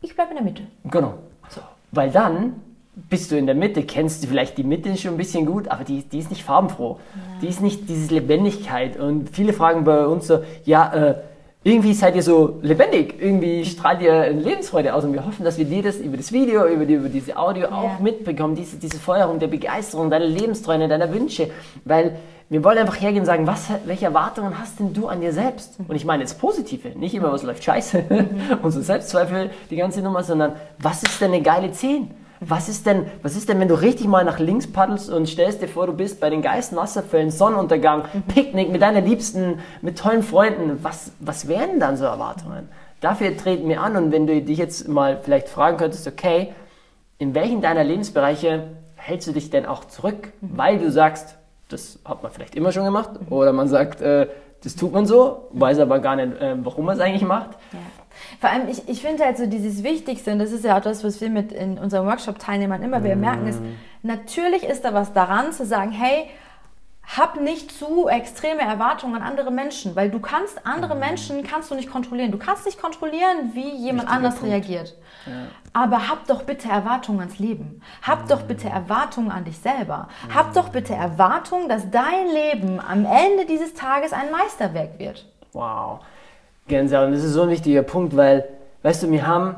Ich 0.00 0.14
bleibe 0.14 0.30
in 0.30 0.36
der 0.36 0.44
Mitte. 0.44 0.62
Genau. 0.84 1.14
So. 1.48 1.60
Weil 1.92 2.10
dann 2.10 2.60
bist 2.94 3.30
du 3.30 3.36
in 3.36 3.46
der 3.46 3.54
Mitte, 3.54 3.82
kennst 3.82 4.22
du 4.22 4.28
vielleicht 4.28 4.56
die 4.56 4.64
Mitte 4.64 4.96
schon 4.96 5.12
ein 5.12 5.16
bisschen 5.16 5.46
gut, 5.46 5.68
aber 5.68 5.84
die, 5.84 6.02
die 6.02 6.18
ist 6.18 6.30
nicht 6.30 6.44
farbenfroh. 6.44 6.98
Ja. 7.14 7.40
Die 7.42 7.48
ist 7.48 7.60
nicht 7.60 7.88
diese 7.88 8.14
Lebendigkeit. 8.14 8.96
Und 8.96 9.30
viele 9.30 9.52
fragen 9.52 9.84
bei 9.84 10.06
uns 10.06 10.26
so, 10.26 10.44
ja, 10.64 10.92
äh, 10.94 11.14
irgendwie 11.64 11.94
seid 11.94 12.14
ihr 12.14 12.22
so 12.22 12.58
lebendig, 12.60 13.14
irgendwie 13.18 13.64
strahlt 13.64 14.02
ihr 14.02 14.30
Lebensfreude 14.30 14.94
aus 14.94 15.02
und 15.04 15.14
wir 15.14 15.24
hoffen, 15.24 15.44
dass 15.44 15.56
wir 15.56 15.64
dir 15.64 15.82
das 15.82 15.96
über 15.96 16.18
das 16.18 16.30
Video, 16.30 16.66
über, 16.66 16.84
die, 16.84 16.94
über 16.94 17.08
diese 17.08 17.38
Audio 17.38 17.64
ja. 17.64 17.72
auch 17.72 17.98
mitbekommen, 18.00 18.54
diese, 18.54 18.76
diese 18.76 18.98
Feuerung 18.98 19.38
der 19.38 19.46
Begeisterung, 19.46 20.10
deine 20.10 20.26
Lebensträume, 20.26 20.88
deiner 20.88 21.12
Wünsche, 21.12 21.50
weil 21.86 22.16
wir 22.50 22.62
wollen 22.62 22.76
einfach 22.76 23.00
hergehen 23.00 23.20
und 23.20 23.26
sagen, 23.26 23.46
was, 23.46 23.68
welche 23.86 24.04
Erwartungen 24.04 24.58
hast 24.58 24.78
denn 24.78 24.92
du 24.92 25.08
an 25.08 25.22
dir 25.22 25.32
selbst? 25.32 25.78
Und 25.88 25.96
ich 25.96 26.04
meine 26.04 26.22
jetzt 26.22 26.38
positive, 26.38 26.90
nicht 26.90 27.14
immer, 27.14 27.32
was 27.32 27.42
läuft 27.42 27.64
scheiße 27.64 28.04
mhm. 28.10 28.70
so 28.70 28.82
Selbstzweifel, 28.82 29.50
die 29.70 29.76
ganze 29.76 30.02
Nummer, 30.02 30.22
sondern 30.22 30.52
was 30.78 31.02
ist 31.02 31.18
denn 31.22 31.32
eine 31.32 31.40
geile 31.40 31.72
10? 31.72 32.10
Was 32.46 32.68
ist, 32.68 32.86
denn, 32.86 33.06
was 33.22 33.36
ist 33.36 33.48
denn, 33.48 33.60
wenn 33.60 33.68
du 33.68 33.74
richtig 33.74 34.06
mal 34.06 34.24
nach 34.24 34.38
links 34.38 34.70
paddelst 34.70 35.10
und 35.10 35.28
stellst 35.28 35.62
dir 35.62 35.68
vor, 35.68 35.86
du 35.86 35.92
bist 35.92 36.20
bei 36.20 36.30
den 36.30 36.42
geilsten 36.42 36.76
Wasserfällen, 36.76 37.30
Sonnenuntergang, 37.30 38.04
mhm. 38.12 38.22
Picknick 38.22 38.70
mit 38.70 38.82
deiner 38.82 39.00
Liebsten, 39.00 39.60
mit 39.82 39.98
tollen 39.98 40.22
Freunden. 40.22 40.78
Was, 40.82 41.12
was 41.20 41.48
wären 41.48 41.80
dann 41.80 41.96
so 41.96 42.04
Erwartungen? 42.04 42.68
Dafür 43.00 43.36
treten 43.36 43.68
wir 43.68 43.82
an 43.82 43.96
und 43.96 44.12
wenn 44.12 44.26
du 44.26 44.40
dich 44.40 44.58
jetzt 44.58 44.88
mal 44.88 45.18
vielleicht 45.22 45.48
fragen 45.48 45.76
könntest, 45.76 46.06
okay, 46.06 46.54
in 47.18 47.34
welchen 47.34 47.60
deiner 47.60 47.84
Lebensbereiche 47.84 48.68
hältst 48.96 49.28
du 49.28 49.32
dich 49.32 49.50
denn 49.50 49.66
auch 49.66 49.84
zurück, 49.84 50.32
mhm. 50.40 50.56
weil 50.56 50.78
du 50.78 50.90
sagst, 50.90 51.36
das 51.68 51.98
hat 52.04 52.22
man 52.22 52.32
vielleicht 52.32 52.54
immer 52.54 52.72
schon 52.72 52.84
gemacht 52.84 53.10
mhm. 53.20 53.32
oder 53.32 53.52
man 53.52 53.68
sagt, 53.68 54.00
äh, 54.00 54.28
das 54.62 54.76
tut 54.76 54.92
man 54.92 55.04
so, 55.04 55.48
weiß 55.52 55.78
aber 55.78 55.98
gar 55.98 56.16
nicht, 56.16 56.40
äh, 56.40 56.56
warum 56.64 56.86
man 56.86 56.96
es 56.96 57.00
eigentlich 57.00 57.22
macht. 57.22 57.50
Ja. 57.72 57.78
Vor 58.40 58.50
allem, 58.50 58.68
ich, 58.68 58.88
ich 58.88 59.02
finde 59.02 59.24
halt 59.24 59.36
so 59.36 59.46
dieses 59.46 59.82
Wichtigste, 59.82 60.32
und 60.32 60.38
das 60.38 60.52
ist 60.52 60.64
ja 60.64 60.76
auch 60.76 60.82
das, 60.82 61.04
was 61.04 61.20
wir 61.20 61.30
mit 61.30 61.52
in 61.52 61.78
unseren 61.78 62.06
Workshop-Teilnehmern 62.06 62.82
immer 62.82 63.02
wieder 63.04 63.16
merken, 63.16 63.46
ist, 63.46 63.60
natürlich 64.02 64.64
ist 64.64 64.84
da 64.84 64.94
was 64.94 65.12
daran 65.12 65.52
zu 65.52 65.66
sagen, 65.66 65.90
hey, 65.90 66.28
hab 67.06 67.38
nicht 67.40 67.70
zu 67.70 68.08
extreme 68.08 68.62
Erwartungen 68.62 69.16
an 69.16 69.22
andere 69.22 69.50
Menschen, 69.50 69.94
weil 69.94 70.10
du 70.10 70.20
kannst 70.20 70.66
andere 70.66 70.94
mhm. 70.94 71.00
Menschen 71.00 71.42
kannst 71.42 71.70
du 71.70 71.74
nicht 71.74 71.90
kontrollieren. 71.90 72.32
Du 72.32 72.38
kannst 72.38 72.64
nicht 72.64 72.80
kontrollieren, 72.80 73.50
wie 73.52 73.68
jemand 73.76 74.08
Richtiger 74.08 74.10
anders 74.10 74.34
Punkt. 74.36 74.50
reagiert. 74.50 74.96
Ja. 75.26 75.32
Aber 75.72 76.08
hab 76.08 76.26
doch 76.26 76.44
bitte 76.44 76.68
Erwartungen 76.68 77.20
ans 77.20 77.38
Leben. 77.38 77.82
Hab 78.02 78.24
mhm. 78.24 78.28
doch 78.28 78.42
bitte 78.42 78.68
Erwartungen 78.68 79.30
an 79.30 79.44
dich 79.44 79.58
selber. 79.58 80.08
Mhm. 80.26 80.34
Hab 80.34 80.54
doch 80.54 80.70
bitte 80.70 80.94
Erwartungen, 80.94 81.68
dass 81.68 81.90
dein 81.90 82.28
Leben 82.32 82.80
am 82.80 83.04
Ende 83.04 83.44
dieses 83.46 83.74
Tages 83.74 84.12
ein 84.12 84.30
Meisterwerk 84.30 84.98
wird. 84.98 85.26
Wow. 85.52 86.00
Gänsehaut. 86.68 87.06
Und 87.06 87.12
das 87.12 87.24
ist 87.24 87.32
so 87.32 87.42
ein 87.42 87.50
wichtiger 87.50 87.82
Punkt, 87.82 88.16
weil, 88.16 88.44
weißt 88.82 89.02
du, 89.02 89.10
wir 89.10 89.26
haben 89.26 89.56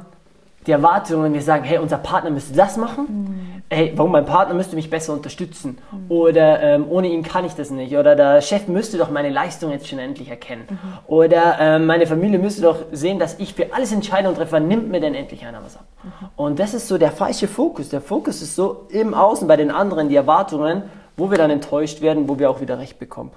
die 0.66 0.72
Erwartungen, 0.72 1.32
wir 1.32 1.42
sagen, 1.42 1.62
hey, 1.64 1.78
unser 1.78 1.98
Partner 1.98 2.30
müsste 2.30 2.56
das 2.56 2.76
machen. 2.76 3.06
Mhm. 3.08 3.62
Hey, 3.70 3.92
warum 3.94 4.12
mein 4.12 4.26
Partner 4.26 4.54
müsste 4.54 4.74
mich 4.74 4.90
besser 4.90 5.12
unterstützen? 5.12 5.78
Mhm. 5.92 6.10
Oder 6.10 6.60
ähm, 6.60 6.86
ohne 6.88 7.08
ihn 7.08 7.22
kann 7.22 7.44
ich 7.44 7.54
das 7.54 7.70
nicht. 7.70 7.96
Oder 7.96 8.16
der 8.16 8.40
Chef 8.40 8.66
müsste 8.66 8.98
doch 8.98 9.10
meine 9.10 9.30
Leistung 9.30 9.70
jetzt 9.70 9.86
schon 9.86 10.00
endlich 10.00 10.28
erkennen. 10.28 10.64
Mhm. 10.68 10.76
Oder 11.06 11.56
ähm, 11.60 11.86
meine 11.86 12.06
Familie 12.06 12.40
müsste 12.40 12.62
doch 12.62 12.78
sehen, 12.90 13.20
dass 13.20 13.38
ich 13.38 13.54
für 13.54 13.72
alles 13.72 13.92
Entscheidungen 13.92 14.34
treffe. 14.34 14.60
Nimmt 14.60 14.90
mir 14.90 15.00
denn 15.00 15.14
endlich 15.14 15.46
einer 15.46 15.62
was 15.64 15.76
ab? 15.76 15.86
Mhm. 16.02 16.10
Und 16.34 16.58
das 16.58 16.74
ist 16.74 16.88
so 16.88 16.98
der 16.98 17.12
falsche 17.12 17.46
Fokus. 17.46 17.88
Der 17.88 18.00
Fokus 18.00 18.42
ist 18.42 18.56
so 18.56 18.86
im 18.90 19.14
Außen 19.14 19.46
bei 19.46 19.56
den 19.56 19.70
anderen, 19.70 20.08
die 20.08 20.16
Erwartungen, 20.16 20.82
wo 21.16 21.30
wir 21.30 21.38
dann 21.38 21.50
enttäuscht 21.50 22.00
werden, 22.02 22.28
wo 22.28 22.40
wir 22.40 22.50
auch 22.50 22.60
wieder 22.60 22.78
recht 22.78 22.98
bekommen. 22.98 23.30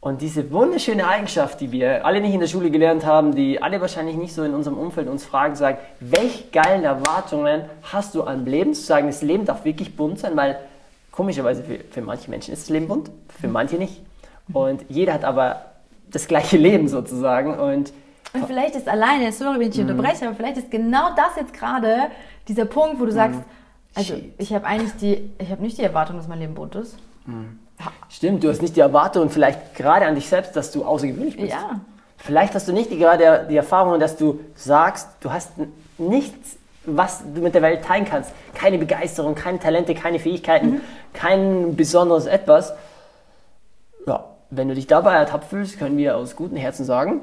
Und 0.00 0.20
diese 0.20 0.50
wunderschöne 0.52 1.06
Eigenschaft, 1.08 1.60
die 1.60 1.72
wir 1.72 2.04
alle 2.06 2.20
nicht 2.20 2.34
in 2.34 2.40
der 2.40 2.46
Schule 2.46 2.70
gelernt 2.70 3.04
haben, 3.04 3.34
die 3.34 3.60
alle 3.60 3.80
wahrscheinlich 3.80 4.16
nicht 4.16 4.34
so 4.34 4.44
in 4.44 4.54
unserem 4.54 4.78
Umfeld 4.78 5.08
uns 5.08 5.24
fragen, 5.24 5.56
sagen, 5.56 5.78
welche 6.00 6.44
geilen 6.50 6.84
Erwartungen 6.84 7.64
hast 7.82 8.14
du 8.14 8.22
am 8.22 8.44
Leben? 8.44 8.74
Zu 8.74 8.82
sagen, 8.82 9.08
das 9.08 9.22
Leben 9.22 9.46
darf 9.46 9.64
wirklich 9.64 9.96
bunt 9.96 10.20
sein, 10.20 10.36
weil 10.36 10.58
komischerweise 11.10 11.64
für, 11.64 11.78
für 11.90 12.02
manche 12.02 12.30
Menschen 12.30 12.52
ist 12.52 12.64
das 12.64 12.70
Leben 12.70 12.88
bunt, 12.88 13.10
für 13.40 13.48
manche 13.48 13.76
nicht. 13.76 14.00
Und 14.52 14.84
jeder 14.88 15.14
hat 15.14 15.24
aber 15.24 15.62
das 16.10 16.28
gleiche 16.28 16.56
Leben 16.56 16.88
sozusagen. 16.88 17.58
Und, 17.58 17.92
und 18.32 18.46
vielleicht 18.46 18.76
ist 18.76 18.88
alleine, 18.88 19.32
sorry, 19.32 19.58
wenn 19.58 19.70
ich 19.70 19.76
mhm. 19.76 19.88
unterbreche, 19.88 20.26
aber 20.26 20.36
vielleicht 20.36 20.58
ist 20.58 20.70
genau 20.70 21.14
das 21.16 21.36
jetzt 21.36 21.52
gerade 21.52 22.10
dieser 22.46 22.66
Punkt, 22.66 23.00
wo 23.00 23.06
du 23.06 23.12
sagst, 23.12 23.40
mhm. 23.40 23.44
also 23.94 24.14
ich 24.38 24.52
habe 24.52 24.66
eigentlich 24.66 24.92
die, 24.96 25.30
ich 25.38 25.50
habe 25.50 25.62
nicht 25.62 25.78
die 25.78 25.82
Erwartung, 25.82 26.16
dass 26.16 26.28
mein 26.28 26.38
Leben 26.38 26.54
bunt 26.54 26.74
ist. 26.76 26.96
Mhm. 27.24 27.58
Stimmt, 28.08 28.44
du 28.44 28.48
hast 28.48 28.62
nicht 28.62 28.76
die 28.76 28.80
Erwartung 28.80 29.28
vielleicht 29.30 29.74
gerade 29.74 30.06
an 30.06 30.14
dich 30.14 30.28
selbst, 30.28 30.56
dass 30.56 30.70
du 30.70 30.84
außergewöhnlich 30.84 31.36
bist. 31.36 31.52
Ja. 31.52 31.80
Vielleicht 32.16 32.54
hast 32.54 32.66
du 32.66 32.72
nicht 32.72 32.90
die, 32.90 32.98
gerade 32.98 33.46
die 33.48 33.56
Erfahrung, 33.56 34.00
dass 34.00 34.16
du 34.16 34.40
sagst, 34.54 35.08
du 35.20 35.30
hast 35.30 35.52
nichts, 35.98 36.56
was 36.84 37.22
du 37.34 37.40
mit 37.40 37.54
der 37.54 37.62
Welt 37.62 37.84
teilen 37.84 38.04
kannst. 38.04 38.32
Keine 38.54 38.78
Begeisterung, 38.78 39.34
keine 39.34 39.58
Talente, 39.58 39.94
keine 39.94 40.18
Fähigkeiten, 40.18 40.66
mhm. 40.66 40.80
kein 41.12 41.76
besonderes 41.76 42.26
etwas. 42.26 42.72
Ja, 44.06 44.24
wenn 44.50 44.68
du 44.68 44.74
dich 44.74 44.86
dabei 44.86 45.14
ertappt 45.14 45.44
fühlst, 45.44 45.78
können 45.78 45.98
wir 45.98 46.16
aus 46.16 46.36
gutem 46.36 46.56
Herzen 46.56 46.84
sagen, 46.84 47.20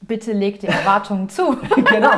bitte 0.00 0.32
leg 0.32 0.60
die 0.60 0.66
Erwartungen 0.66 1.28
zu. 1.28 1.56
genau. 1.76 2.10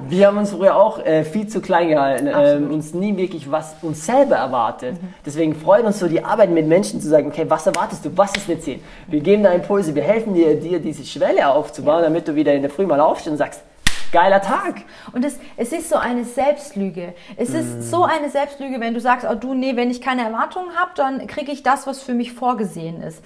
Wir 0.00 0.26
haben 0.26 0.38
uns 0.38 0.50
früher 0.50 0.76
auch 0.76 0.98
äh, 1.04 1.24
viel 1.24 1.46
zu 1.46 1.60
klein 1.60 1.88
gehalten, 1.88 2.26
äh, 2.26 2.72
uns 2.72 2.94
nie 2.94 3.16
wirklich 3.16 3.50
was 3.50 3.76
uns 3.82 4.04
selber 4.04 4.36
erwartet. 4.36 5.00
Mhm. 5.00 5.14
Deswegen 5.24 5.54
freut 5.54 5.84
uns 5.84 5.98
so 5.98 6.08
die 6.08 6.24
Arbeit 6.24 6.50
mit 6.50 6.66
Menschen 6.66 7.00
zu 7.00 7.08
sagen, 7.08 7.28
okay, 7.28 7.46
was 7.48 7.66
erwartest 7.66 8.04
du, 8.04 8.16
was 8.16 8.36
ist 8.36 8.48
eine 8.48 8.60
10? 8.60 8.82
Wir 9.06 9.20
geben 9.20 9.42
da 9.42 9.52
Impulse, 9.52 9.94
wir 9.94 10.02
helfen 10.02 10.34
dir, 10.34 10.58
dir 10.58 10.80
diese 10.80 11.04
Schwelle 11.04 11.48
aufzubauen, 11.48 11.98
ja. 11.98 12.08
damit 12.08 12.28
du 12.28 12.34
wieder 12.34 12.52
in 12.52 12.62
der 12.62 12.70
Früh 12.70 12.86
mal 12.86 13.00
aufstehst 13.00 13.32
und 13.32 13.38
sagst, 13.38 13.62
geiler 14.12 14.40
Tag. 14.40 14.82
Und 15.12 15.24
es, 15.24 15.38
es 15.56 15.72
ist 15.72 15.88
so 15.88 15.96
eine 15.96 16.24
Selbstlüge. 16.24 17.14
Es 17.36 17.50
ist 17.50 17.78
mm. 17.78 17.82
so 17.82 18.04
eine 18.04 18.30
Selbstlüge, 18.30 18.80
wenn 18.80 18.94
du 18.94 19.00
sagst, 19.00 19.26
oh 19.30 19.34
du, 19.34 19.54
nee, 19.54 19.76
wenn 19.76 19.90
ich 19.90 20.00
keine 20.00 20.22
Erwartungen 20.22 20.74
habe, 20.76 20.92
dann 20.94 21.26
kriege 21.26 21.52
ich 21.52 21.62
das, 21.62 21.86
was 21.86 22.02
für 22.02 22.14
mich 22.14 22.32
vorgesehen 22.32 23.02
ist. 23.02 23.22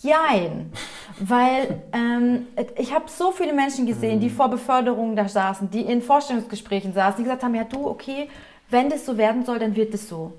Jein, 0.00 0.72
weil 1.20 1.82
ähm, 1.92 2.46
ich 2.76 2.94
habe 2.94 3.04
so 3.08 3.30
viele 3.30 3.52
Menschen 3.52 3.86
gesehen, 3.86 4.20
die 4.20 4.28
mhm. 4.28 4.34
vor 4.34 4.48
Beförderungen 4.48 5.14
da 5.14 5.28
saßen, 5.28 5.70
die 5.70 5.82
in 5.82 6.02
Vorstellungsgesprächen 6.02 6.92
saßen, 6.92 7.18
die 7.18 7.24
gesagt 7.24 7.44
haben, 7.44 7.54
ja 7.54 7.64
du, 7.64 7.86
okay, 7.86 8.28
wenn 8.70 8.88
das 8.88 9.06
so 9.06 9.16
werden 9.16 9.44
soll, 9.44 9.58
dann 9.58 9.76
wird 9.76 9.94
es 9.94 10.08
so. 10.08 10.32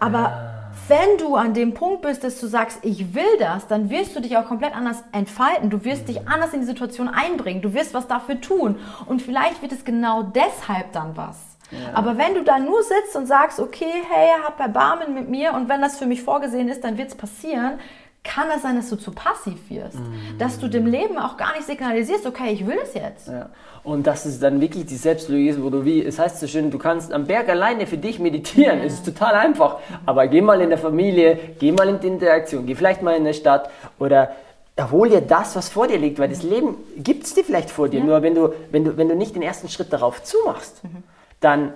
Aber 0.00 0.18
ja. 0.18 0.70
wenn 0.88 1.18
du 1.18 1.36
an 1.36 1.52
dem 1.52 1.74
Punkt 1.74 2.02
bist, 2.02 2.24
dass 2.24 2.40
du 2.40 2.46
sagst, 2.46 2.78
ich 2.82 3.14
will 3.14 3.36
das, 3.38 3.66
dann 3.68 3.90
wirst 3.90 4.16
du 4.16 4.20
dich 4.20 4.36
auch 4.38 4.46
komplett 4.46 4.74
anders 4.74 5.04
entfalten. 5.12 5.68
Du 5.68 5.84
wirst 5.84 6.08
dich 6.08 6.22
mhm. 6.22 6.28
anders 6.28 6.54
in 6.54 6.60
die 6.60 6.66
Situation 6.66 7.08
einbringen. 7.08 7.60
Du 7.60 7.74
wirst 7.74 7.92
was 7.92 8.08
dafür 8.08 8.40
tun. 8.40 8.78
Und 9.06 9.20
vielleicht 9.20 9.60
wird 9.60 9.72
es 9.72 9.84
genau 9.84 10.22
deshalb 10.22 10.92
dann 10.92 11.16
was. 11.16 11.38
Ja. 11.70 11.78
Aber 11.94 12.18
wenn 12.18 12.34
du 12.34 12.42
da 12.42 12.58
nur 12.58 12.82
sitzt 12.82 13.14
und 13.14 13.26
sagst, 13.26 13.60
okay, 13.60 13.92
hey, 14.10 14.30
hab 14.44 14.58
Erbarmen 14.58 15.14
mit 15.14 15.28
mir 15.28 15.52
und 15.52 15.68
wenn 15.68 15.80
das 15.80 15.98
für 15.98 16.06
mich 16.06 16.22
vorgesehen 16.22 16.68
ist, 16.68 16.82
dann 16.82 16.98
wird 16.98 17.10
es 17.10 17.14
passieren, 17.14 17.78
kann 18.22 18.48
es 18.54 18.62
sein, 18.62 18.76
dass 18.76 18.90
du 18.90 18.96
zu 18.96 19.12
passiv 19.12 19.70
wirst. 19.70 19.98
Mhm. 19.98 20.38
Dass 20.38 20.58
du 20.58 20.68
dem 20.68 20.86
Leben 20.86 21.18
auch 21.18 21.36
gar 21.36 21.54
nicht 21.54 21.64
signalisierst, 21.64 22.26
okay, 22.26 22.52
ich 22.52 22.66
will 22.66 22.78
es 22.82 22.94
jetzt. 22.94 23.28
Ja. 23.28 23.48
Und 23.82 24.06
dass 24.06 24.26
es 24.26 24.40
dann 24.40 24.60
wirklich 24.60 24.84
die 24.84 24.96
Selbstlogik 24.96 25.50
ist, 25.50 25.62
wo 25.62 25.70
du 25.70 25.86
wie, 25.86 26.04
es 26.04 26.18
heißt 26.18 26.38
so 26.38 26.46
schön, 26.46 26.70
du 26.70 26.78
kannst 26.78 27.12
am 27.12 27.26
Berg 27.26 27.48
alleine 27.48 27.86
für 27.86 27.96
dich 27.96 28.18
meditieren. 28.18 28.78
Ja. 28.78 28.84
Es 28.84 28.94
ist 28.94 29.06
total 29.06 29.34
einfach. 29.34 29.78
Aber 30.04 30.26
geh 30.26 30.42
mal 30.42 30.60
in 30.60 30.68
der 30.68 30.78
Familie, 30.78 31.38
geh 31.58 31.72
mal 31.72 31.88
in 31.88 31.98
die 31.98 32.08
Interaktion, 32.08 32.66
geh 32.66 32.74
vielleicht 32.74 33.02
mal 33.02 33.16
in 33.16 33.24
der 33.24 33.32
Stadt 33.32 33.70
oder 33.98 34.32
erhol 34.76 35.08
dir 35.08 35.22
das, 35.22 35.56
was 35.56 35.70
vor 35.70 35.88
dir 35.88 35.98
liegt, 35.98 36.18
weil 36.18 36.28
das 36.28 36.42
Leben 36.42 36.76
gibt 36.98 37.24
es 37.24 37.34
dir 37.34 37.44
vielleicht 37.44 37.70
vor 37.70 37.88
dir. 37.88 38.00
Ja. 38.00 38.06
Nur 38.06 38.22
wenn 38.22 38.34
du, 38.34 38.52
wenn, 38.70 38.84
du, 38.84 38.96
wenn 38.98 39.08
du 39.08 39.16
nicht 39.16 39.34
den 39.34 39.42
ersten 39.42 39.68
Schritt 39.68 39.92
darauf 39.92 40.22
zumachst, 40.22 40.84
mhm. 40.84 41.02
dann 41.40 41.72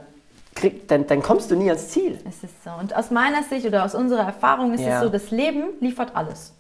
krieg, 0.55 0.89
dann, 0.89 1.07
dann 1.07 1.23
kommst 1.23 1.51
du 1.51 1.57
nie 1.57 1.69
ans 1.69 1.89
Ziel. 1.89 2.19
Es 2.29 2.43
ist 2.45 2.65
so. 2.65 2.71
Und 2.79 2.95
aus 2.95 3.11
meiner 3.11 3.43
Sicht 3.43 3.67
oder 3.67 3.85
aus 3.85 3.95
unserer 3.95 4.23
Erfahrung 4.23 4.73
ist 4.75 4.83
ja. 4.83 4.97
es 4.97 5.03
so, 5.03 5.09
das 5.09 5.31
Leben 5.31 5.65
liefert 5.81 6.15
alles. 6.15 6.55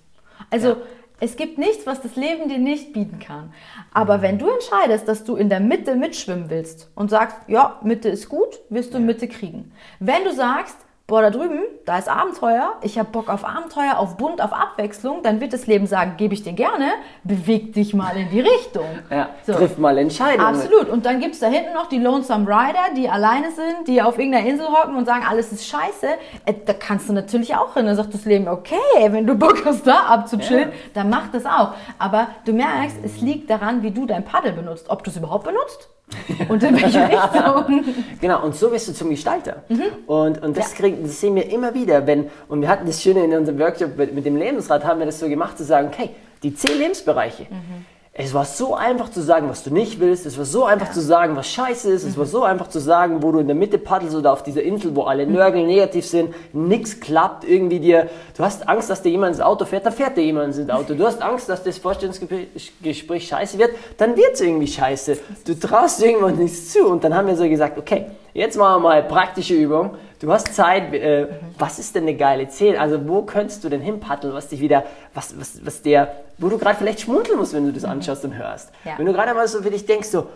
Also 0.50 0.68
ja. 0.68 0.76
es 1.20 1.36
gibt 1.36 1.58
nichts, 1.58 1.86
was 1.86 2.00
das 2.00 2.16
Leben 2.16 2.48
dir 2.48 2.58
nicht 2.58 2.92
bieten 2.92 3.18
kann. 3.18 3.52
Aber 3.92 4.22
wenn 4.22 4.38
du 4.38 4.48
entscheidest, 4.48 5.08
dass 5.08 5.24
du 5.24 5.36
in 5.36 5.48
der 5.48 5.60
Mitte 5.60 5.94
mitschwimmen 5.94 6.50
willst 6.50 6.90
und 6.94 7.10
sagst, 7.10 7.36
ja, 7.46 7.80
Mitte 7.82 8.08
ist 8.08 8.28
gut, 8.28 8.60
wirst 8.68 8.92
du 8.94 8.98
ja. 8.98 9.04
Mitte 9.04 9.28
kriegen. 9.28 9.72
Wenn 10.00 10.24
du 10.24 10.32
sagst, 10.32 10.76
boah, 11.06 11.20
da 11.20 11.30
drüben, 11.30 11.60
da 11.84 11.98
ist 11.98 12.08
Abenteuer, 12.08 12.76
ich 12.80 12.98
habe 12.98 13.10
Bock 13.10 13.28
auf 13.28 13.44
Abenteuer, 13.44 13.98
auf 13.98 14.16
Bunt, 14.16 14.40
auf 14.40 14.54
Abwechslung, 14.54 15.22
dann 15.22 15.38
wird 15.38 15.52
das 15.52 15.66
Leben 15.66 15.86
sagen, 15.86 16.14
gebe 16.16 16.32
ich 16.32 16.42
dir 16.42 16.54
gerne, 16.54 16.92
beweg 17.24 17.74
dich 17.74 17.92
mal 17.92 18.16
in 18.16 18.30
die 18.30 18.40
Richtung. 18.40 18.86
Ja, 19.10 19.28
so. 19.46 19.52
triff 19.52 19.76
mal 19.76 19.98
Entscheidungen. 19.98 20.46
Absolut. 20.46 20.88
Und 20.88 21.04
dann 21.04 21.20
gibt 21.20 21.34
es 21.34 21.40
da 21.40 21.48
hinten 21.48 21.74
noch 21.74 21.90
die 21.90 21.98
Lonesome 21.98 22.46
Rider, 22.48 22.94
die 22.96 23.10
alleine 23.10 23.50
sind, 23.50 23.86
die 23.86 24.00
auf 24.00 24.18
irgendeiner 24.18 24.48
Insel 24.48 24.66
hocken 24.68 24.96
und 24.96 25.04
sagen, 25.04 25.24
alles 25.28 25.52
ist 25.52 25.66
scheiße. 25.68 26.06
Äh, 26.46 26.54
da 26.64 26.72
kannst 26.72 27.08
du 27.10 27.12
natürlich 27.12 27.54
auch 27.54 27.74
hin. 27.74 27.84
Dann 27.84 27.96
sagt 27.96 28.14
das 28.14 28.24
Leben, 28.24 28.48
okay, 28.48 28.76
wenn 29.10 29.26
du 29.26 29.34
Bock 29.34 29.62
hast, 29.66 29.86
da 29.86 30.04
abzuchillen, 30.04 30.70
ja. 30.70 30.76
dann 30.94 31.10
mach 31.10 31.30
das 31.32 31.44
auch. 31.44 31.74
Aber 31.98 32.28
du 32.46 32.54
merkst, 32.54 32.96
es 33.04 33.20
liegt 33.20 33.50
daran, 33.50 33.82
wie 33.82 33.90
du 33.90 34.06
dein 34.06 34.24
Paddel 34.24 34.52
benutzt. 34.52 34.88
Ob 34.88 35.04
du 35.04 35.10
es 35.10 35.16
überhaupt 35.18 35.44
benutzt 35.44 35.90
und 36.48 36.62
in 36.62 36.80
welche 36.80 37.02
Richtung. 37.02 37.84
genau, 38.20 38.44
und 38.44 38.54
so 38.54 38.70
wirst 38.72 38.88
du 38.88 38.92
zum 38.92 39.10
Gestalter. 39.10 39.64
Mhm. 39.68 39.82
Und, 40.06 40.42
und 40.42 40.56
das, 40.56 40.72
ja. 40.72 40.78
krieg, 40.78 41.02
das 41.02 41.20
sehen 41.20 41.34
wir 41.34 41.50
immer 41.50 41.74
wieder, 41.74 42.06
wenn, 42.06 42.30
und 42.48 42.60
wir 42.60 42.68
hatten 42.68 42.86
das 42.86 43.02
Schöne 43.02 43.24
in 43.24 43.34
unserem 43.34 43.58
Workshop 43.58 43.96
mit 43.96 44.24
dem 44.24 44.36
Lebensrat, 44.36 44.84
haben 44.84 44.98
wir 44.98 45.06
das 45.06 45.18
so 45.18 45.28
gemacht, 45.28 45.58
zu 45.58 45.64
sagen, 45.64 45.88
okay, 45.92 46.10
die 46.42 46.54
zehn 46.54 46.78
Lebensbereiche. 46.78 47.44
Mhm 47.44 47.93
es 48.16 48.32
war 48.32 48.44
so 48.44 48.76
einfach 48.76 49.10
zu 49.10 49.20
sagen, 49.20 49.48
was 49.48 49.64
du 49.64 49.74
nicht 49.74 49.98
willst. 49.98 50.24
Es 50.24 50.38
war 50.38 50.44
so 50.44 50.64
einfach 50.64 50.92
zu 50.92 51.00
sagen, 51.00 51.34
was 51.34 51.48
scheiße 51.48 51.90
ist. 51.90 52.04
Mhm. 52.04 52.10
Es 52.10 52.16
war 52.16 52.26
so 52.26 52.44
einfach 52.44 52.68
zu 52.68 52.78
sagen, 52.78 53.24
wo 53.24 53.32
du 53.32 53.40
in 53.40 53.48
der 53.48 53.56
Mitte 53.56 53.76
paddelst 53.76 54.14
oder 54.14 54.32
auf 54.32 54.44
dieser 54.44 54.62
Insel, 54.62 54.94
wo 54.94 55.02
alle 55.02 55.26
Nörgel 55.26 55.66
negativ 55.66 56.06
sind, 56.06 56.32
nichts 56.52 57.00
klappt 57.00 57.42
irgendwie 57.42 57.80
dir. 57.80 58.08
Du 58.36 58.44
hast 58.44 58.68
Angst, 58.68 58.88
dass 58.88 59.02
dir 59.02 59.10
jemand 59.10 59.34
ins 59.34 59.40
Auto 59.42 59.64
fährt, 59.64 59.84
da 59.84 59.90
fährt 59.90 60.16
dir 60.16 60.22
jemand 60.22 60.56
ins 60.56 60.70
Auto. 60.70 60.94
Du 60.94 61.04
hast 61.04 61.20
Angst, 61.20 61.48
dass 61.48 61.64
das 61.64 61.78
Vorstellungsgespräch 61.78 63.26
scheiße 63.26 63.58
wird, 63.58 63.70
dann 63.98 64.16
wird 64.16 64.34
es 64.34 64.40
irgendwie 64.42 64.68
scheiße. 64.68 65.18
Du 65.44 65.58
traust 65.58 66.00
irgendwann 66.00 66.36
nichts 66.36 66.72
zu. 66.72 66.86
Und 66.86 67.02
dann 67.02 67.16
haben 67.16 67.26
wir 67.26 67.34
so 67.34 67.48
gesagt, 67.48 67.76
okay, 67.78 68.06
jetzt 68.32 68.56
machen 68.56 68.80
wir 68.80 68.90
mal 68.90 69.02
praktische 69.02 69.54
Übung. 69.54 69.96
Du 70.24 70.32
hast 70.32 70.54
Zeit, 70.54 70.94
äh, 70.94 71.26
mhm. 71.26 71.28
was 71.58 71.78
ist 71.78 71.94
denn 71.94 72.04
eine 72.04 72.16
geile 72.16 72.48
Zähl? 72.48 72.78
Also 72.78 73.06
wo 73.06 73.22
könntest 73.22 73.62
du 73.62 73.68
denn 73.68 73.82
hinpaddeln, 73.82 74.32
was 74.32 74.48
dich 74.48 74.58
wieder, 74.58 74.84
was, 75.12 75.38
was, 75.38 75.64
was 75.66 75.82
der, 75.82 76.14
wo 76.38 76.48
du 76.48 76.56
gerade 76.56 76.78
vielleicht 76.78 77.00
schmunzeln 77.02 77.38
musst, 77.38 77.52
wenn 77.52 77.66
du 77.66 77.74
das 77.74 77.82
mhm. 77.82 77.90
anschaust 77.90 78.24
und 78.24 78.34
hörst. 78.34 78.70
Ja. 78.86 78.94
Wenn 78.96 79.04
du 79.04 79.12
gerade 79.12 79.34
mal 79.34 79.46
so 79.46 79.60
für 79.60 79.70
dich 79.70 79.84
denkst, 79.84 80.08
so, 80.08 80.28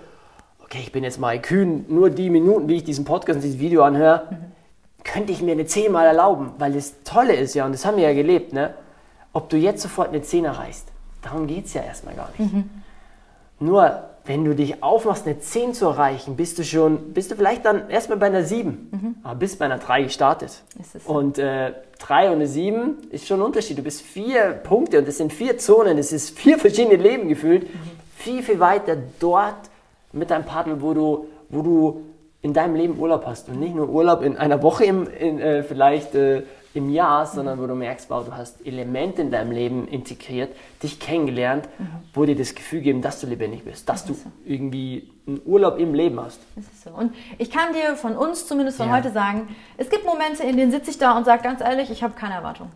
okay, 0.63 0.81
ich 0.83 0.93
bin 0.93 1.05
jetzt 1.05 1.19
mal 1.19 1.41
kühn, 1.41 1.87
nur 1.89 2.11
die 2.11 2.29
Minuten, 2.29 2.69
wie 2.69 2.77
ich 2.77 2.85
diesen 2.85 3.07
Podcast 3.07 3.37
und 3.37 3.45
dieses 3.45 3.59
Video 3.61 3.83
anhöre, 3.83 4.25
mhm. 4.31 5.05
könnte 5.05 5.33
ich 5.33 5.41
mir 5.41 5.53
eine 5.53 5.65
10 5.65 5.91
mal 5.91 6.05
erlauben, 6.05 6.53
weil 6.59 6.75
das 6.75 7.03
Tolle 7.05 7.35
ist 7.35 7.55
ja, 7.55 7.65
und 7.65 7.73
das 7.73 7.87
haben 7.87 7.97
wir 7.97 8.05
ja 8.05 8.13
gelebt, 8.13 8.53
ne? 8.53 8.75
ob 9.33 9.49
du 9.49 9.57
jetzt 9.57 9.81
sofort 9.81 10.09
eine 10.09 10.21
10 10.21 10.45
erreichst. 10.45 10.89
Darum 11.23 11.47
geht 11.47 11.65
es 11.65 11.73
ja 11.73 11.81
erstmal 11.81 12.15
gar 12.15 12.29
nicht. 12.37 12.53
Mhm. 12.53 12.69
Nur 13.59 14.08
wenn 14.29 14.45
du 14.45 14.55
dich 14.55 14.83
aufmachst, 14.83 15.27
eine 15.27 15.41
10 15.41 15.73
zu 15.73 15.87
erreichen, 15.87 16.37
bist 16.37 16.59
du 16.59 16.63
schon, 16.63 17.15
bist 17.15 17.31
du 17.31 17.35
vielleicht 17.35 17.65
dann 17.65 17.89
erstmal 17.89 18.19
bei 18.19 18.27
einer 18.27 18.45
7, 18.45 18.89
mhm. 18.91 19.15
aber 19.23 19.37
bist 19.37 19.59
bei 19.59 19.65
einer 19.65 19.79
3 19.79 20.03
gestartet. 20.03 20.63
So. 20.93 21.11
Und 21.11 21.39
äh, 21.39 21.73
3 21.99 22.29
und 22.29 22.35
eine 22.35 22.47
7 22.47 23.09
ist 23.11 23.27
schon 23.27 23.41
ein 23.41 23.47
Unterschied. 23.47 23.79
Du 23.79 23.83
bist 23.83 24.03
vier 24.03 24.51
Punkte 24.51 24.99
und 24.99 25.09
das 25.09 25.17
sind 25.17 25.33
vier 25.33 25.57
Zonen, 25.57 25.97
das 25.97 26.13
ist 26.13 26.39
vier 26.39 26.59
verschiedene 26.59 26.97
Leben 26.97 27.29
gefühlt. 27.29 27.63
Mhm. 27.63 27.79
Viel, 28.17 28.43
viel 28.43 28.61
weiter 28.61 28.99
dort 29.19 29.71
mit 30.13 30.31
deinem 30.31 30.45
Partner, 30.45 30.83
wo 30.83 30.93
du, 30.93 31.27
wo 31.49 31.63
du 31.63 32.03
in 32.43 32.53
deinem 32.53 32.77
Leben 32.77 32.99
Urlaub 32.99 33.25
hast 33.25 33.49
und 33.49 33.59
nicht 33.59 33.75
nur 33.75 33.89
Urlaub 33.89 34.23
in 34.23 34.37
einer 34.37 34.63
Woche 34.63 34.85
im, 34.85 35.09
in, 35.09 35.41
äh, 35.41 35.63
vielleicht 35.63 36.15
äh, 36.15 36.43
im 36.75 36.91
Jahr, 36.91 37.27
sondern 37.27 37.59
wo 37.61 37.67
du 37.67 37.75
merkst, 37.75 38.11
wow, 38.11 38.25
du 38.25 38.37
hast 38.37 38.65
Elemente 38.67 39.23
in 39.23 39.31
deinem 39.31 39.51
Leben 39.53 39.89
integriert, 39.89 40.55
dich 40.83 41.01
kennengelernt, 41.01 41.69
mhm. 41.79 41.89
wo 42.15 42.25
dir 42.25 42.37
das 42.37 42.55
Gefühl 42.55 42.81
geben, 42.81 43.03
dass 43.03 43.21
du 43.21 43.27
lebendig 43.27 43.65
bist, 43.65 43.89
dass 43.89 44.05
du 44.05 44.15
so. 44.15 44.31
irgendwie 44.45 45.11
einen 45.27 45.41
Urlaub 45.45 45.79
im 45.79 45.95
Leben 45.95 46.21
hast. 46.21 46.41
Das 46.57 46.65
ist 46.67 46.85
so. 46.85 46.91
Und 46.91 47.15
ich 47.39 47.51
kann 47.51 47.73
dir 47.73 47.97
von 47.97 48.17
uns, 48.17 48.47
zumindest 48.47 48.77
von 48.77 48.89
ja. 48.89 48.97
heute 48.97 49.11
sagen, 49.11 49.49
es 49.77 49.89
gibt 49.89 50.05
Momente, 50.05 50.43
in 50.43 50.57
denen 50.57 50.71
sitze 50.71 50.91
ich 50.91 50.99
da 50.99 51.17
und 51.17 51.25
sage 51.25 51.43
ganz 51.43 51.61
ehrlich, 51.61 51.91
ich 51.91 52.03
habe 52.03 52.15
keine 52.15 52.35
Erwartung. 52.35 52.71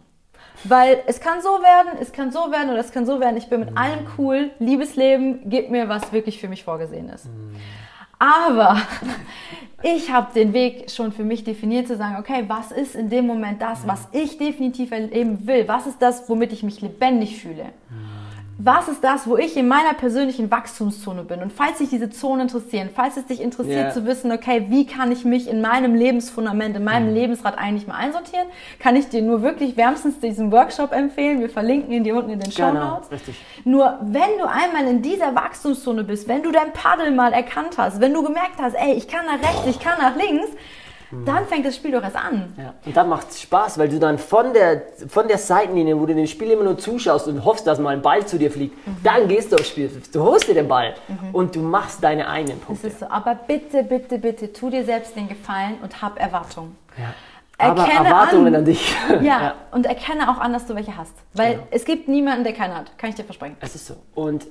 Weil 0.65 1.03
es 1.07 1.21
kann 1.21 1.43
so 1.43 1.49
werden, 1.49 1.99
es 2.01 2.13
kann 2.13 2.31
so 2.31 2.51
werden 2.53 2.71
oder 2.71 2.79
es 2.79 2.93
kann 2.93 3.05
so 3.05 3.21
werden. 3.21 3.37
Ich 3.37 3.49
bin 3.49 3.61
mit 3.61 3.73
mhm. 3.73 3.77
allem 3.77 4.07
cool. 4.17 4.51
Liebesleben, 4.59 5.51
gib 5.51 5.71
mir, 5.71 5.89
was 5.89 6.13
wirklich 6.13 6.41
für 6.41 6.49
mich 6.49 6.65
vorgesehen 6.65 7.09
ist. 7.09 7.27
Mhm. 7.27 7.57
Aber 8.23 8.81
ich 9.83 10.13
habe 10.13 10.33
den 10.33 10.53
Weg 10.53 10.89
schon 10.93 11.11
für 11.11 11.25
mich 11.25 11.43
definiert, 11.43 11.89
zu 11.89 11.97
sagen, 11.97 12.19
okay, 12.21 12.45
was 12.47 12.71
ist 12.71 12.95
in 12.95 13.11
dem 13.11 13.27
Moment 13.27 13.61
das, 13.61 13.85
was 13.85 14.07
ich 14.13 14.39
definitiv 14.39 14.93
erleben 14.93 15.45
will? 15.45 15.67
Was 15.67 15.89
ist 15.89 16.01
das, 16.01 16.29
womit 16.29 16.53
ich 16.53 16.63
mich 16.63 16.81
lebendig 16.81 17.41
fühle? 17.41 17.65
Was 18.65 18.87
ist 18.87 19.03
das, 19.03 19.27
wo 19.27 19.37
ich 19.37 19.57
in 19.57 19.67
meiner 19.67 19.95
persönlichen 19.95 20.51
Wachstumszone 20.51 21.25
bin? 21.25 21.43
Und 21.43 21.53
falls 21.53 21.79
sich 21.79 21.89
diese 21.89 22.11
Zonen 22.11 22.43
interessieren, 22.43 22.91
falls 22.95 23.17
es 23.17 23.27
dich 23.27 23.41
interessiert 23.41 23.87
yeah. 23.87 23.91
zu 23.91 24.07
wissen, 24.07 24.31
okay, 24.31 24.67
wie 24.69 24.87
kann 24.87 25.11
ich 25.11 25.25
mich 25.25 25.49
in 25.49 25.61
meinem 25.61 25.95
Lebensfundament, 25.95 26.77
in 26.77 26.85
meinem 26.85 27.09
mhm. 27.09 27.15
Lebensrad 27.15 27.59
eigentlich 27.59 27.89
mal 27.89 27.97
einsortieren, 27.97 28.47
kann 28.79 28.95
ich 28.95 29.09
dir 29.09 29.23
nur 29.23 29.43
wirklich 29.43 29.77
wärmstens 29.77 30.21
diesen 30.21 30.53
Workshop 30.53 30.93
empfehlen. 30.93 31.41
Wir 31.41 31.51
verlinken 31.51 31.93
ihn 31.93 32.05
dir 32.05 32.15
unten 32.15 32.31
in 32.31 32.41
den 32.41 32.53
Show 32.53 32.69
genau, 32.69 32.95
Notes. 32.95 33.11
Richtig. 33.11 33.35
Nur 33.65 33.99
wenn 34.03 34.39
du 34.39 34.49
einmal 34.49 34.87
in 34.87 35.03
dieser 35.03 35.35
Wachstumszone 35.35 36.05
bist, 36.05 36.29
wenn 36.29 36.43
du 36.43 36.53
dein 36.53 36.73
Paddel 36.73 37.11
mal 37.11 37.33
erkannt 37.33 37.79
hast, 37.79 38.01
wenn 38.01 38.15
du 38.15 38.23
gemerkt 38.23 38.61
hast, 38.61 38.75
ey, 38.75 38.93
ich 38.93 39.09
kann 39.09 39.27
nach 39.27 39.41
rechts, 39.43 39.67
ich 39.67 39.81
kann 39.81 39.99
nach 39.99 40.15
links, 40.15 40.49
dann 41.27 41.47
fängt 41.47 41.67
das 41.67 41.77
Spiel 41.77 41.93
doch 41.93 42.03
erst 42.03 42.17
an. 42.17 42.55
Ja. 42.57 42.75
Und 42.87 42.97
dann 42.97 43.09
macht 43.09 43.31
es 43.31 43.43
Spaß, 43.43 43.79
weil 43.79 43.89
du 43.89 43.99
dann 43.99 44.19
von 44.19 44.55
der, 44.55 44.83
von 45.09 45.29
der 45.29 45.39
Seitenlinie, 45.39 45.99
wo 45.99 46.07
du 46.07 46.15
dem 46.15 46.27
Spiel 46.27 46.51
immer 46.51 46.65
nur 46.65 46.79
zuschaust 46.79 47.29
und 47.29 47.45
hoffst, 47.45 47.67
dass 47.67 47.79
mal 47.79 47.91
ein 47.91 48.03
Ball 48.03 48.27
zu 48.27 48.39
dir 48.39 48.51
fliegt, 48.51 48.87
mhm. 48.87 48.97
dann 49.05 49.29
gehst 49.29 49.53
du 49.53 49.57
aufs 49.57 49.69
Spiel. 49.69 49.91
Du 50.13 50.23
holst 50.23 50.49
dir 50.49 50.55
den 50.55 50.69
Ball 50.69 50.95
mhm. 51.09 51.35
und 51.35 51.55
du 51.55 51.61
machst 51.61 52.03
deine 52.03 52.29
eigenen 52.29 52.59
Punkte. 52.61 52.87
Das 52.87 52.95
ist 52.95 53.01
so. 53.01 53.07
Aber 53.07 53.35
bitte, 53.35 53.83
bitte, 53.83 54.19
bitte, 54.19 54.53
tu 54.53 54.71
dir 54.71 54.85
selbst 54.85 55.15
den 55.15 55.29
Gefallen 55.29 55.77
und 55.83 56.01
hab 56.01 56.19
Erwartungen. 56.19 56.77
Ja. 56.97 57.15
Aber 57.59 57.83
erkenne 57.83 58.09
Erwartungen 58.09 58.47
an, 58.49 58.55
an 58.57 58.65
dich. 58.65 58.95
Ja, 59.09 59.21
ja, 59.21 59.55
und 59.71 59.87
erkenne 59.87 60.31
auch 60.31 60.39
an, 60.39 60.53
dass 60.53 60.67
du 60.67 60.75
welche 60.75 60.97
hast. 60.97 61.13
Weil 61.35 61.53
ja. 61.53 61.59
es 61.71 61.85
gibt 61.85 62.09
niemanden, 62.09 62.45
der 62.45 62.55
keine 62.55 62.75
hat. 62.75 62.97
Kann 62.99 63.11
ich 63.11 63.17
dir 63.17 63.25
versprechen. 63.25 63.57
Es 63.61 63.75
ist 63.75 63.87
so. 63.87 63.95
Und 64.15 64.47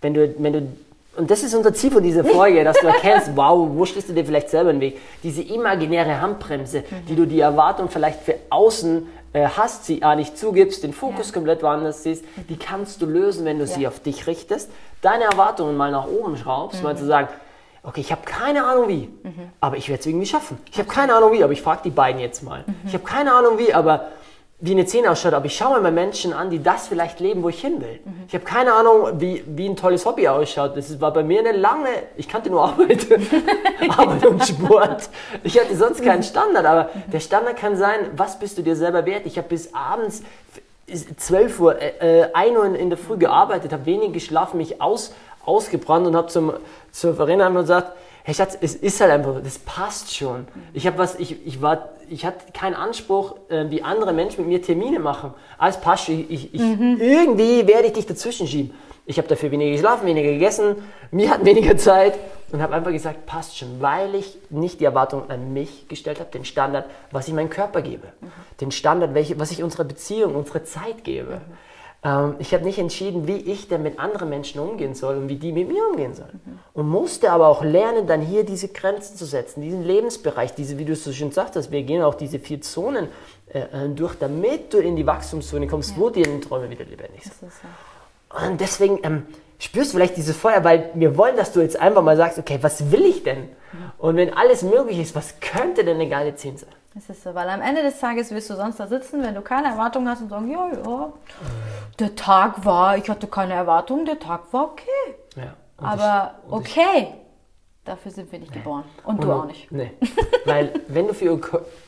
wenn 0.00 0.14
du, 0.14 0.34
wenn 0.38 0.52
du 0.52 0.68
und 1.16 1.30
das 1.30 1.42
ist 1.42 1.54
unser 1.54 1.72
Ziel 1.74 1.90
von 1.90 2.02
dieser 2.02 2.24
Folge, 2.24 2.64
dass 2.64 2.78
du 2.78 2.86
erkennst, 2.86 3.30
wow, 3.34 3.68
wo 3.72 3.84
stehst 3.84 4.08
du 4.08 4.12
dir 4.12 4.24
vielleicht 4.24 4.50
selber 4.50 4.70
im 4.70 4.80
Weg? 4.80 5.00
Diese 5.22 5.42
imaginäre 5.42 6.20
Handbremse, 6.20 6.80
mhm. 6.80 7.06
die 7.08 7.16
du 7.16 7.26
die 7.26 7.40
Erwartung 7.40 7.88
vielleicht 7.88 8.22
für 8.22 8.36
außen 8.50 9.06
äh, 9.32 9.46
hast, 9.46 9.84
sie 9.84 10.02
A 10.02 10.14
nicht 10.16 10.36
zugibst, 10.38 10.82
den 10.82 10.92
Fokus 10.92 11.28
ja. 11.28 11.34
komplett 11.34 11.62
woanders 11.62 12.02
siehst, 12.02 12.24
die 12.48 12.56
kannst 12.56 13.02
du 13.02 13.06
lösen, 13.06 13.44
wenn 13.44 13.58
du 13.58 13.64
ja. 13.64 13.70
sie 13.70 13.86
auf 13.86 14.00
dich 14.00 14.26
richtest, 14.26 14.70
deine 15.02 15.24
Erwartungen 15.24 15.76
mal 15.76 15.90
nach 15.90 16.06
oben 16.06 16.36
schraubst, 16.36 16.78
mhm. 16.78 16.84
mal 16.84 16.96
zu 16.96 17.06
sagen, 17.06 17.28
okay, 17.82 18.00
ich 18.00 18.10
habe 18.10 18.22
keine 18.24 18.64
Ahnung 18.64 18.88
wie, 18.88 19.08
mhm. 19.22 19.50
aber 19.60 19.76
ich 19.76 19.88
werde 19.88 20.00
es 20.00 20.06
irgendwie 20.06 20.26
schaffen. 20.26 20.58
Ich 20.70 20.78
habe 20.78 20.88
keine 20.88 21.14
Ahnung 21.14 21.32
wie, 21.32 21.44
aber 21.44 21.52
ich 21.52 21.62
frage 21.62 21.82
die 21.84 21.90
beiden 21.90 22.20
jetzt 22.20 22.42
mal. 22.42 22.64
Mhm. 22.66 22.74
Ich 22.86 22.94
habe 22.94 23.04
keine 23.04 23.34
Ahnung 23.34 23.58
wie, 23.58 23.72
aber 23.72 24.08
wie 24.60 24.70
eine 24.70 24.86
Szene 24.86 25.10
ausschaut, 25.10 25.34
aber 25.34 25.46
ich 25.46 25.56
schaue 25.56 25.80
mir 25.80 25.90
Menschen 25.90 26.32
an, 26.32 26.48
die 26.48 26.62
das 26.62 26.88
vielleicht 26.88 27.20
leben, 27.20 27.42
wo 27.42 27.48
ich 27.48 27.60
hin 27.60 27.80
will. 27.80 28.00
Mhm. 28.04 28.24
Ich 28.28 28.34
habe 28.34 28.44
keine 28.44 28.72
Ahnung, 28.72 29.20
wie, 29.20 29.42
wie 29.46 29.68
ein 29.68 29.76
tolles 29.76 30.06
Hobby 30.06 30.28
ausschaut. 30.28 30.76
Das 30.76 31.00
war 31.00 31.12
bei 31.12 31.22
mir 31.22 31.40
eine 31.40 31.52
lange, 31.52 31.88
ich 32.16 32.28
kannte 32.28 32.50
nur 32.50 32.64
Arbeit, 32.64 33.06
Arbeit 33.88 34.24
und 34.24 34.44
Sport. 34.44 35.10
Ich 35.42 35.58
hatte 35.58 35.76
sonst 35.76 36.02
keinen 36.02 36.22
Standard, 36.22 36.64
aber 36.64 36.84
mhm. 36.84 37.10
der 37.10 37.20
Standard 37.20 37.56
kann 37.56 37.76
sein, 37.76 38.10
was 38.16 38.38
bist 38.38 38.56
du 38.56 38.62
dir 38.62 38.76
selber 38.76 39.04
wert? 39.06 39.26
Ich 39.26 39.36
habe 39.36 39.48
bis 39.48 39.74
abends 39.74 40.22
12 41.16 41.60
Uhr, 41.60 41.80
äh, 41.80 42.28
1 42.32 42.56
Uhr 42.56 42.74
in 42.74 42.90
der 42.90 42.98
Früh 42.98 43.16
gearbeitet, 43.16 43.72
habe 43.72 43.86
wenig 43.86 44.12
geschlafen, 44.12 44.58
mich 44.58 44.80
aus, 44.80 45.14
ausgebrannt 45.44 46.06
und 46.06 46.16
habe 46.16 46.28
zum, 46.28 46.52
zur 46.92 47.14
Verena 47.14 47.48
gesagt, 47.48 47.92
hey 48.24 48.34
Schatz, 48.34 48.56
es 48.60 48.74
ist 48.74 49.00
halt 49.00 49.12
einfach, 49.12 49.40
das 49.42 49.58
passt 49.58 50.14
schon. 50.14 50.46
Ich 50.72 50.86
habe 50.86 50.96
was, 50.96 51.14
ich, 51.16 51.46
ich 51.46 51.60
war, 51.60 51.90
ich 52.08 52.24
hatte 52.24 52.52
keinen 52.52 52.74
Anspruch, 52.74 53.36
äh, 53.50 53.66
wie 53.68 53.82
andere 53.82 54.14
Menschen 54.14 54.40
mit 54.40 54.48
mir 54.48 54.62
Termine 54.62 54.98
machen. 54.98 55.34
Alles 55.58 55.76
passt 55.76 56.06
schon. 56.06 56.24
Ich, 56.30 56.54
ich, 56.54 56.60
mhm. 56.60 56.96
Irgendwie 57.00 57.66
werde 57.66 57.86
ich 57.86 57.92
dich 57.92 58.06
dazwischen 58.06 58.46
schieben. 58.46 58.74
Ich 59.06 59.18
habe 59.18 59.28
dafür 59.28 59.50
weniger 59.50 59.72
geschlafen, 59.72 60.06
weniger 60.06 60.30
gegessen, 60.30 60.76
mir 61.10 61.28
hat 61.28 61.44
weniger 61.44 61.76
Zeit 61.76 62.14
und 62.50 62.62
habe 62.62 62.74
einfach 62.74 62.92
gesagt, 62.92 63.26
passt 63.26 63.58
schon, 63.58 63.82
weil 63.82 64.14
ich 64.14 64.38
nicht 64.48 64.80
die 64.80 64.86
Erwartungen 64.86 65.30
an 65.30 65.52
mich 65.52 65.86
gestellt 65.88 66.20
habe, 66.20 66.30
den 66.30 66.46
Standard, 66.46 66.86
was 67.10 67.28
ich 67.28 67.34
meinem 67.34 67.50
Körper 67.50 67.82
gebe, 67.82 68.06
mhm. 68.22 68.30
den 68.62 68.70
Standard, 68.70 69.12
welche, 69.12 69.38
was 69.38 69.50
ich 69.50 69.62
unserer 69.62 69.84
Beziehung, 69.84 70.34
unserer 70.34 70.64
Zeit 70.64 71.04
gebe. 71.04 71.34
Mhm. 71.34 71.73
Ähm, 72.04 72.36
ich 72.38 72.52
habe 72.52 72.64
nicht 72.64 72.78
entschieden, 72.78 73.26
wie 73.26 73.36
ich 73.36 73.68
denn 73.68 73.82
mit 73.82 73.98
anderen 73.98 74.28
Menschen 74.28 74.60
umgehen 74.60 74.94
soll 74.94 75.16
und 75.16 75.28
wie 75.28 75.36
die 75.36 75.52
mit 75.52 75.68
mir 75.68 75.88
umgehen 75.88 76.14
sollen. 76.14 76.40
Mhm. 76.44 76.58
Und 76.74 76.88
musste 76.88 77.32
aber 77.32 77.48
auch 77.48 77.64
lernen, 77.64 78.06
dann 78.06 78.20
hier 78.20 78.44
diese 78.44 78.68
Grenzen 78.68 79.16
zu 79.16 79.24
setzen, 79.24 79.62
diesen 79.62 79.82
Lebensbereich, 79.82 80.54
diese, 80.54 80.78
wie 80.78 80.84
du 80.84 80.92
es 80.92 81.02
so 81.02 81.12
schön 81.12 81.32
sagtest, 81.32 81.72
wir 81.72 81.82
gehen 81.82 82.02
auch 82.02 82.14
diese 82.14 82.38
vier 82.38 82.60
Zonen 82.60 83.08
äh, 83.48 83.60
äh 83.60 83.88
durch, 83.88 84.16
damit 84.16 84.72
du 84.74 84.78
in 84.78 84.96
die 84.96 85.06
Wachstumszone 85.06 85.66
kommst, 85.66 85.92
ja. 85.92 85.96
wo 85.96 86.10
dir 86.10 86.24
die 86.24 86.40
Träume 86.40 86.68
wieder 86.68 86.84
lebendig 86.84 87.22
sind. 87.24 87.34
So. 87.40 88.46
Und 88.46 88.60
deswegen 88.60 89.00
ähm, 89.02 89.22
spürst 89.58 89.92
du 89.92 89.96
vielleicht 89.96 90.16
dieses 90.16 90.36
Feuer, 90.36 90.62
weil 90.62 90.90
wir 90.94 91.16
wollen, 91.16 91.36
dass 91.36 91.52
du 91.52 91.60
jetzt 91.60 91.80
einfach 91.80 92.02
mal 92.02 92.16
sagst, 92.16 92.38
okay, 92.38 92.58
was 92.60 92.90
will 92.92 93.06
ich 93.06 93.22
denn? 93.22 93.44
Mhm. 93.44 93.48
Und 93.96 94.16
wenn 94.16 94.34
alles 94.34 94.62
möglich 94.62 94.98
ist, 94.98 95.14
was 95.14 95.40
könnte 95.40 95.84
denn 95.84 95.94
eine 95.94 96.08
geile 96.08 96.34
10 96.34 96.58
sein? 96.58 96.70
Das 96.94 97.10
ist 97.10 97.24
so, 97.24 97.34
weil 97.34 97.48
am 97.48 97.60
Ende 97.60 97.82
des 97.82 97.98
Tages 97.98 98.30
wirst 98.30 98.50
du 98.50 98.54
sonst 98.54 98.78
da 98.78 98.86
sitzen, 98.86 99.22
wenn 99.22 99.34
du 99.34 99.42
keine 99.42 99.68
Erwartungen 99.68 100.08
hast 100.08 100.22
und 100.22 100.28
sagen, 100.28 100.48
ja, 100.48 100.68
ja, 100.68 101.12
der 101.98 102.14
Tag 102.14 102.64
war, 102.64 102.96
ich 102.96 103.08
hatte 103.10 103.26
keine 103.26 103.54
Erwartungen, 103.54 104.06
der 104.06 104.20
Tag 104.20 104.52
war 104.52 104.64
okay. 104.64 105.16
Ja, 105.34 105.54
Aber 105.76 106.34
ich, 106.46 106.52
okay, 106.52 106.98
ich, 106.98 107.06
dafür 107.84 108.12
sind 108.12 108.30
wir 108.30 108.38
nicht 108.38 108.52
nee. 108.52 108.58
geboren. 108.58 108.84
Und, 109.04 109.16
und, 109.16 109.24
du 109.24 109.32
auch 109.32 109.44
nicht. 109.44 109.72
Nee, 109.72 109.90
weil 110.44 110.72
wenn 110.86 111.08
du 111.08 111.14
für 111.14 111.32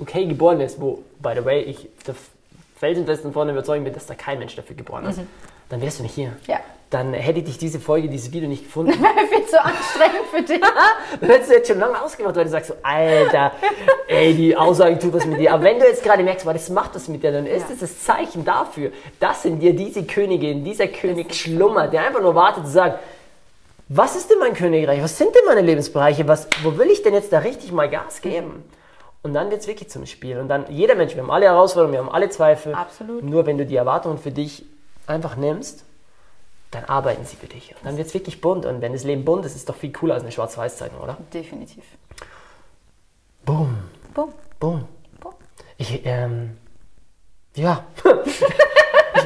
okay 0.00 0.26
geboren 0.26 0.58
bist, 0.58 0.80
wo, 0.80 1.04
by 1.20 1.34
the 1.36 1.44
way, 1.44 1.62
ich 1.62 1.88
der 2.04 2.16
felsenfesten 2.74 3.32
vorne 3.32 3.52
überzeugt 3.52 3.84
bin, 3.84 3.94
dass 3.94 4.06
da 4.06 4.14
kein 4.14 4.40
Mensch 4.40 4.56
dafür 4.56 4.74
geboren 4.74 5.04
ist, 5.06 5.18
mhm. 5.18 5.28
dann 5.68 5.80
wärst 5.80 6.00
du 6.00 6.02
nicht 6.02 6.14
hier. 6.14 6.32
Ja 6.48 6.58
dann 6.90 7.14
hätte 7.14 7.42
dich 7.42 7.58
diese 7.58 7.80
Folge, 7.80 8.08
dieses 8.08 8.32
Video 8.32 8.48
nicht 8.48 8.64
gefunden. 8.64 8.92
Viel 9.30 9.46
zu 9.46 9.62
anstrengend 9.62 10.26
für 10.30 10.42
dich. 10.42 10.60
dann 11.20 11.28
hättest 11.28 11.50
du 11.50 11.54
jetzt 11.54 11.68
schon 11.68 11.80
lange 11.80 12.00
ausgemacht, 12.00 12.36
weil 12.36 12.44
du 12.44 12.50
sagst 12.50 12.68
so, 12.68 12.74
Alter, 12.82 13.52
ey, 14.06 14.34
die 14.34 14.56
Aussage 14.56 14.98
tut 14.98 15.12
was 15.12 15.26
mit 15.26 15.40
dir. 15.40 15.52
Aber 15.52 15.64
wenn 15.64 15.80
du 15.80 15.86
jetzt 15.86 16.04
gerade 16.04 16.22
merkst, 16.22 16.46
was 16.46 16.54
das 16.54 16.70
macht 16.70 16.94
das 16.94 17.08
mit 17.08 17.24
dir, 17.24 17.32
dann 17.32 17.46
ist 17.46 17.62
ja. 17.62 17.66
das 17.70 17.80
das 17.80 18.04
Zeichen 18.04 18.44
dafür, 18.44 18.92
dass 19.18 19.44
in 19.44 19.58
dir 19.58 19.74
diese 19.74 20.04
Königin, 20.04 20.64
dieser 20.64 20.86
König 20.86 21.34
schlummert, 21.34 21.92
der 21.92 22.06
einfach 22.06 22.20
nur 22.20 22.36
wartet 22.36 22.66
zu 22.66 22.72
sagen, 22.72 22.94
was 23.88 24.16
ist 24.16 24.30
denn 24.30 24.38
mein 24.38 24.54
Königreich? 24.54 25.02
Was 25.02 25.18
sind 25.18 25.34
denn 25.34 25.42
meine 25.46 25.62
Lebensbereiche? 25.62 26.26
Was, 26.26 26.48
wo 26.62 26.76
will 26.76 26.88
ich 26.88 27.02
denn 27.02 27.14
jetzt 27.14 27.32
da 27.32 27.38
richtig 27.38 27.72
mal 27.72 27.88
Gas 27.88 28.20
geben? 28.20 28.64
Und 29.22 29.34
dann 29.34 29.50
wird 29.50 29.60
es 29.60 29.66
wirklich 29.66 29.90
zum 29.90 30.06
Spiel. 30.06 30.38
Und 30.38 30.48
dann, 30.48 30.66
jeder 30.68 30.94
Mensch, 30.94 31.14
wir 31.16 31.22
haben 31.22 31.30
alle 31.30 31.46
Herausforderungen, 31.46 31.94
wir 31.94 32.04
haben 32.04 32.14
alle 32.14 32.28
Zweifel. 32.28 32.74
Absolut. 32.74 33.24
Nur 33.24 33.46
wenn 33.46 33.58
du 33.58 33.66
die 33.66 33.76
Erwartungen 33.76 34.18
für 34.18 34.30
dich 34.30 34.64
einfach 35.08 35.36
nimmst 35.36 35.85
dann 36.70 36.84
arbeiten 36.84 37.24
sie 37.24 37.36
für 37.36 37.46
dich. 37.46 37.70
Und 37.76 37.84
dann 37.84 37.96
wird 37.96 38.08
es 38.08 38.14
wirklich 38.14 38.40
bunt. 38.40 38.66
Und 38.66 38.80
wenn 38.80 38.92
das 38.92 39.04
Leben 39.04 39.24
bunt 39.24 39.44
ist, 39.44 39.52
ist 39.52 39.58
es 39.58 39.64
doch 39.64 39.76
viel 39.76 39.92
cooler 39.92 40.14
als 40.14 40.22
eine 40.22 40.32
Schwarz-Weiß-Zeitung, 40.32 41.00
oder? 41.00 41.16
Definitiv. 41.32 41.84
Boom. 43.44 43.76
Boom. 44.14 44.32
Boom. 44.58 44.88
Boom. 45.20 45.34
Ich, 45.78 46.04
ähm, 46.04 46.56
ja. 47.54 47.84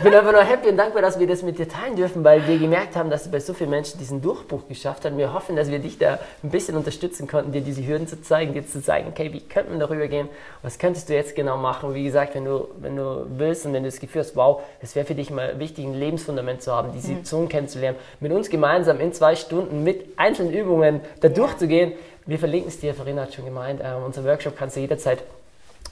ich 0.00 0.04
bin 0.04 0.14
einfach 0.14 0.33
nur 0.33 0.42
happy 0.42 0.71
und 0.71 0.78
dankbar, 0.78 1.02
dass 1.02 1.21
wir 1.21 1.26
das 1.26 1.42
mit 1.42 1.59
dir 1.59 1.69
teilen 1.69 1.95
dürfen, 1.95 2.25
weil 2.25 2.49
wir 2.49 2.59
gemerkt 2.59 2.97
haben, 2.97 3.11
dass 3.11 3.25
du 3.25 3.30
bei 3.30 3.38
so 3.38 3.52
vielen 3.52 3.69
Menschen 3.69 3.99
diesen 3.99 4.23
Durchbruch 4.23 4.66
geschafft 4.66 5.04
hast. 5.04 5.14
Wir 5.19 5.35
hoffen, 5.35 5.57
dass 5.57 5.71
wir 5.71 5.78
dich 5.78 5.99
da 5.99 6.19
ein 6.42 6.49
bisschen 6.49 6.75
unterstützen 6.75 7.28
konnten, 7.28 7.52
dir 7.52 7.61
diese 7.61 7.87
Hürden 7.87 8.09
zu 8.09 8.23
zeigen, 8.23 8.54
dir 8.54 8.66
zu 8.66 8.83
zeigen, 8.83 9.09
okay, 9.11 9.30
wie 9.35 9.42
könnte 9.42 9.69
man 9.69 9.78
darüber 9.78 10.09
gehen? 10.09 10.30
Was 10.62 10.78
könntest 10.78 11.11
du 11.11 11.14
jetzt 11.14 11.37
genau 11.37 11.59
machen? 11.59 11.92
Wie 11.92 12.02
gesagt, 12.02 12.35
wenn 12.35 12.47
du, 12.47 12.69
wenn 12.78 12.97
du 12.97 13.26
willst 13.28 13.66
und 13.66 13.75
wenn 13.75 13.83
du 13.83 13.90
das 13.90 14.00
Gefühl 14.00 14.23
hast, 14.23 14.35
wow, 14.37 14.62
es 14.80 14.97
wäre 14.97 15.04
für 15.04 15.14
dich 15.14 15.28
mal 15.28 15.59
wichtig, 15.59 15.85
ein 15.85 15.92
Lebensfundament 15.92 16.62
zu 16.62 16.73
haben, 16.73 16.92
diese 16.95 17.12
mhm. 17.12 17.25
Zone 17.26 17.49
kennenzulernen, 17.49 17.99
mit 18.21 18.33
uns 18.33 18.49
gemeinsam 18.49 19.00
in 19.00 19.12
zwei 19.12 19.37
Stunden 19.37 19.85
mit 19.85 20.19
einzelnen 20.19 20.54
Übungen 20.54 21.02
da 21.21 21.28
durchzugehen. 21.28 21.92
Wir 22.25 22.38
verlinken 22.38 22.71
es 22.71 22.80
dir, 22.80 22.95
Verena 22.95 23.23
hat 23.23 23.35
schon 23.35 23.45
gemeint, 23.45 23.83
äh, 23.83 23.92
unser 24.02 24.25
Workshop 24.25 24.57
kannst 24.57 24.76
du 24.76 24.80
jederzeit 24.80 25.23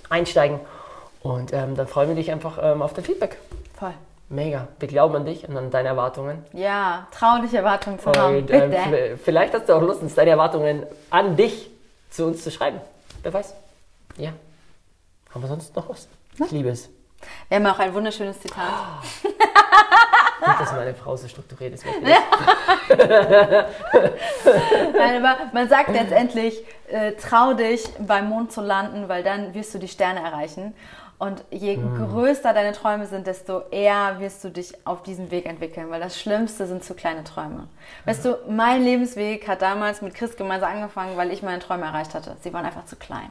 einsteigen 0.08 0.60
und 1.22 1.52
ähm, 1.52 1.76
dann 1.76 1.86
freuen 1.86 2.08
wir 2.08 2.16
dich 2.16 2.32
einfach 2.32 2.58
ähm, 2.62 2.80
auf 2.80 2.94
dein 2.94 3.04
Feedback. 3.04 3.36
Voll. 3.78 3.94
Mega. 4.28 4.68
Wir 4.78 4.88
glauben 4.88 5.16
an 5.16 5.24
dich 5.24 5.48
und 5.48 5.56
an 5.56 5.70
deine 5.70 5.88
Erwartungen. 5.88 6.44
Ja, 6.52 7.06
trau 7.12 7.38
dich 7.40 7.54
Erwartungen 7.54 7.98
zu 7.98 8.10
haben. 8.10 8.38
Und, 8.38 8.50
ähm, 8.50 9.18
vielleicht 9.22 9.54
hast 9.54 9.68
du 9.68 9.74
auch 9.74 9.80
Lust, 9.80 10.02
uns 10.02 10.14
deine 10.14 10.30
Erwartungen 10.30 10.84
an 11.10 11.36
dich 11.36 11.70
zu 12.10 12.26
uns 12.26 12.44
zu 12.44 12.50
schreiben. 12.50 12.80
Wer 13.22 13.32
weiß. 13.32 13.54
Ja. 14.16 14.32
Haben 15.32 15.42
wir 15.42 15.48
sonst 15.48 15.74
noch 15.76 15.88
was? 15.88 16.08
Na? 16.36 16.46
Ich 16.46 16.52
liebe 16.52 16.68
es. 16.70 16.90
Wir 17.48 17.56
haben 17.56 17.66
auch 17.66 17.78
ein 17.78 17.94
wunderschönes 17.94 18.40
Zitat. 18.40 18.64
Oh. 18.68 19.28
Nicht, 20.46 20.60
dass 20.60 20.72
meine 20.72 20.94
Frau 20.94 21.16
so 21.16 21.26
strukturiert 21.26 21.74
ist. 21.74 21.84
Nein, 24.94 25.24
aber 25.24 25.36
man 25.52 25.68
sagt 25.68 25.90
letztendlich, 25.90 26.64
äh, 26.88 27.12
trau 27.12 27.54
dich 27.54 27.88
beim 27.98 28.28
Mond 28.28 28.52
zu 28.52 28.60
landen, 28.60 29.08
weil 29.08 29.24
dann 29.24 29.52
wirst 29.54 29.74
du 29.74 29.78
die 29.78 29.88
Sterne 29.88 30.20
erreichen. 30.20 30.74
Und 31.18 31.44
je 31.50 31.76
mhm. 31.76 32.10
größer 32.10 32.54
deine 32.54 32.72
Träume 32.72 33.06
sind, 33.06 33.26
desto 33.26 33.62
eher 33.70 34.20
wirst 34.20 34.44
du 34.44 34.50
dich 34.50 34.74
auf 34.86 35.02
diesem 35.02 35.32
Weg 35.32 35.46
entwickeln, 35.46 35.90
weil 35.90 36.00
das 36.00 36.20
Schlimmste 36.20 36.66
sind 36.66 36.84
zu 36.84 36.94
kleine 36.94 37.24
Träume. 37.24 37.66
Weißt 38.04 38.24
du, 38.24 38.38
mein 38.48 38.84
Lebensweg 38.84 39.48
hat 39.48 39.62
damals 39.62 40.00
mit 40.00 40.14
Chris 40.14 40.36
gemeinsam 40.36 40.70
angefangen, 40.70 41.16
weil 41.16 41.32
ich 41.32 41.42
meine 41.42 41.58
Träume 41.58 41.86
erreicht 41.86 42.14
hatte. 42.14 42.36
Sie 42.42 42.52
waren 42.52 42.64
einfach 42.64 42.84
zu 42.84 42.94
klein. 42.94 43.30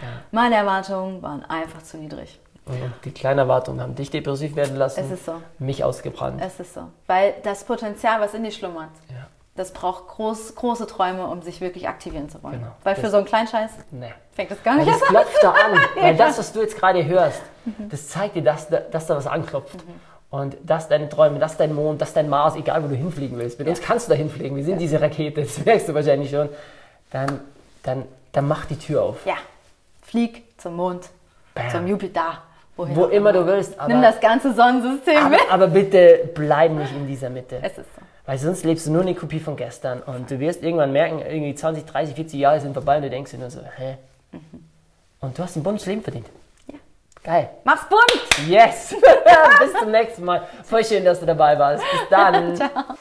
Ja. 0.00 0.08
Meine 0.30 0.54
Erwartungen 0.54 1.20
waren 1.22 1.44
einfach 1.44 1.82
zu 1.82 1.98
niedrig. 1.98 2.40
Und 2.64 2.92
die 3.04 3.12
kleinen 3.12 3.40
Erwartungen 3.40 3.80
haben 3.80 3.94
dich 3.94 4.10
depressiv 4.10 4.56
werden 4.56 4.76
lassen. 4.76 5.00
Es 5.00 5.10
ist 5.10 5.26
so. 5.26 5.40
Mich 5.58 5.84
ausgebrannt. 5.84 6.40
Es 6.42 6.60
ist 6.60 6.74
so. 6.74 6.82
Weil 7.06 7.34
das 7.42 7.64
Potenzial, 7.64 8.20
was 8.20 8.34
in 8.34 8.44
dir 8.44 8.52
schlummert, 8.52 8.90
ja. 9.10 9.26
Das 9.58 9.72
braucht 9.72 10.06
groß, 10.08 10.54
große 10.54 10.86
Träume, 10.86 11.26
um 11.26 11.42
sich 11.42 11.60
wirklich 11.60 11.88
aktivieren 11.88 12.30
zu 12.30 12.42
wollen. 12.42 12.60
Genau. 12.60 12.72
Weil 12.84 12.94
das 12.94 13.04
für 13.04 13.10
so 13.10 13.16
einen 13.16 13.26
kleinen 13.26 13.48
Scheiß 13.48 13.72
nee. 13.90 14.12
fängt 14.32 14.50
das 14.50 14.62
gar 14.62 14.76
nicht 14.76 14.86
an. 14.86 14.98
Das 14.98 15.08
klopft 15.08 15.42
da 15.42 15.50
an. 15.50 15.78
Weil 16.00 16.16
das, 16.16 16.38
was 16.38 16.52
du 16.52 16.60
jetzt 16.60 16.78
gerade 16.78 17.04
hörst, 17.04 17.42
mhm. 17.64 17.88
das 17.88 18.08
zeigt 18.08 18.36
dir, 18.36 18.42
dass, 18.42 18.68
dass 18.68 19.06
da 19.06 19.16
was 19.16 19.26
anklopft. 19.26 19.74
Mhm. 19.74 20.00
Und 20.30 20.56
dass 20.62 20.88
deine 20.88 21.08
Träume, 21.08 21.38
dass 21.38 21.56
dein 21.56 21.74
Mond, 21.74 22.00
dass 22.00 22.12
dein 22.12 22.28
Mars, 22.28 22.54
egal 22.54 22.84
wo 22.84 22.88
du 22.88 22.94
hinfliegen 22.94 23.38
willst, 23.38 23.58
mit 23.58 23.66
ja. 23.66 23.72
uns 23.72 23.82
kannst 23.82 24.06
du 24.06 24.10
da 24.12 24.16
hinfliegen. 24.16 24.56
Wir 24.56 24.64
sind 24.64 24.74
ja. 24.74 24.78
diese 24.78 25.00
Rakete, 25.00 25.40
das 25.42 25.64
merkst 25.64 25.88
du 25.88 25.94
wahrscheinlich 25.94 26.30
schon. 26.30 26.48
Dann, 27.10 27.40
dann, 27.82 28.04
dann 28.32 28.46
mach 28.46 28.66
die 28.66 28.78
Tür 28.78 29.02
auf. 29.02 29.26
Ja, 29.26 29.36
flieg 30.02 30.44
zum 30.60 30.76
Mond, 30.76 31.08
Bam. 31.54 31.70
zum 31.70 31.86
Jupiter. 31.86 32.42
Wohin 32.76 32.94
wo 32.94 33.06
immer 33.06 33.32
du 33.32 33.44
willst. 33.44 33.78
Aber, 33.80 33.88
Nimm 33.88 34.02
das 34.02 34.20
ganze 34.20 34.54
Sonnensystem 34.54 35.16
aber, 35.16 35.30
mit. 35.30 35.40
Aber 35.50 35.66
bitte 35.66 36.30
bleib 36.32 36.70
nicht 36.70 36.92
in 36.94 37.08
dieser 37.08 37.28
Mitte. 37.28 37.58
Es 37.60 37.76
ist 37.76 37.92
so. 37.96 38.02
Weil 38.28 38.36
sonst 38.36 38.62
lebst 38.62 38.86
du 38.86 38.90
nur 38.90 39.00
eine 39.00 39.14
Kopie 39.14 39.40
von 39.40 39.56
gestern 39.56 40.02
und 40.02 40.30
du 40.30 40.38
wirst 40.38 40.62
irgendwann 40.62 40.92
merken, 40.92 41.20
irgendwie 41.20 41.54
20, 41.54 41.86
30, 41.86 42.14
40 42.14 42.38
Jahre 42.38 42.60
sind 42.60 42.74
vorbei 42.74 42.96
und 42.96 43.02
du 43.02 43.08
denkst 43.08 43.30
dir 43.30 43.38
nur 43.38 43.48
so, 43.48 43.60
hä? 43.76 43.96
Mhm. 44.32 44.40
Und 45.20 45.38
du 45.38 45.42
hast 45.42 45.56
ein 45.56 45.62
buntes 45.62 45.86
Leben 45.86 46.02
verdient. 46.02 46.26
Ja. 46.66 46.78
Geil. 47.22 47.48
Mach's 47.64 47.88
bunt! 47.88 48.46
Yes! 48.46 48.94
Bis 49.60 49.72
zum 49.80 49.90
nächsten 49.90 50.26
Mal. 50.26 50.46
Voll 50.62 50.84
schön, 50.84 51.06
dass 51.06 51.20
du 51.20 51.24
dabei 51.24 51.58
warst. 51.58 51.82
Bis 51.90 52.08
dann. 52.10 52.54
Ciao. 52.56 52.98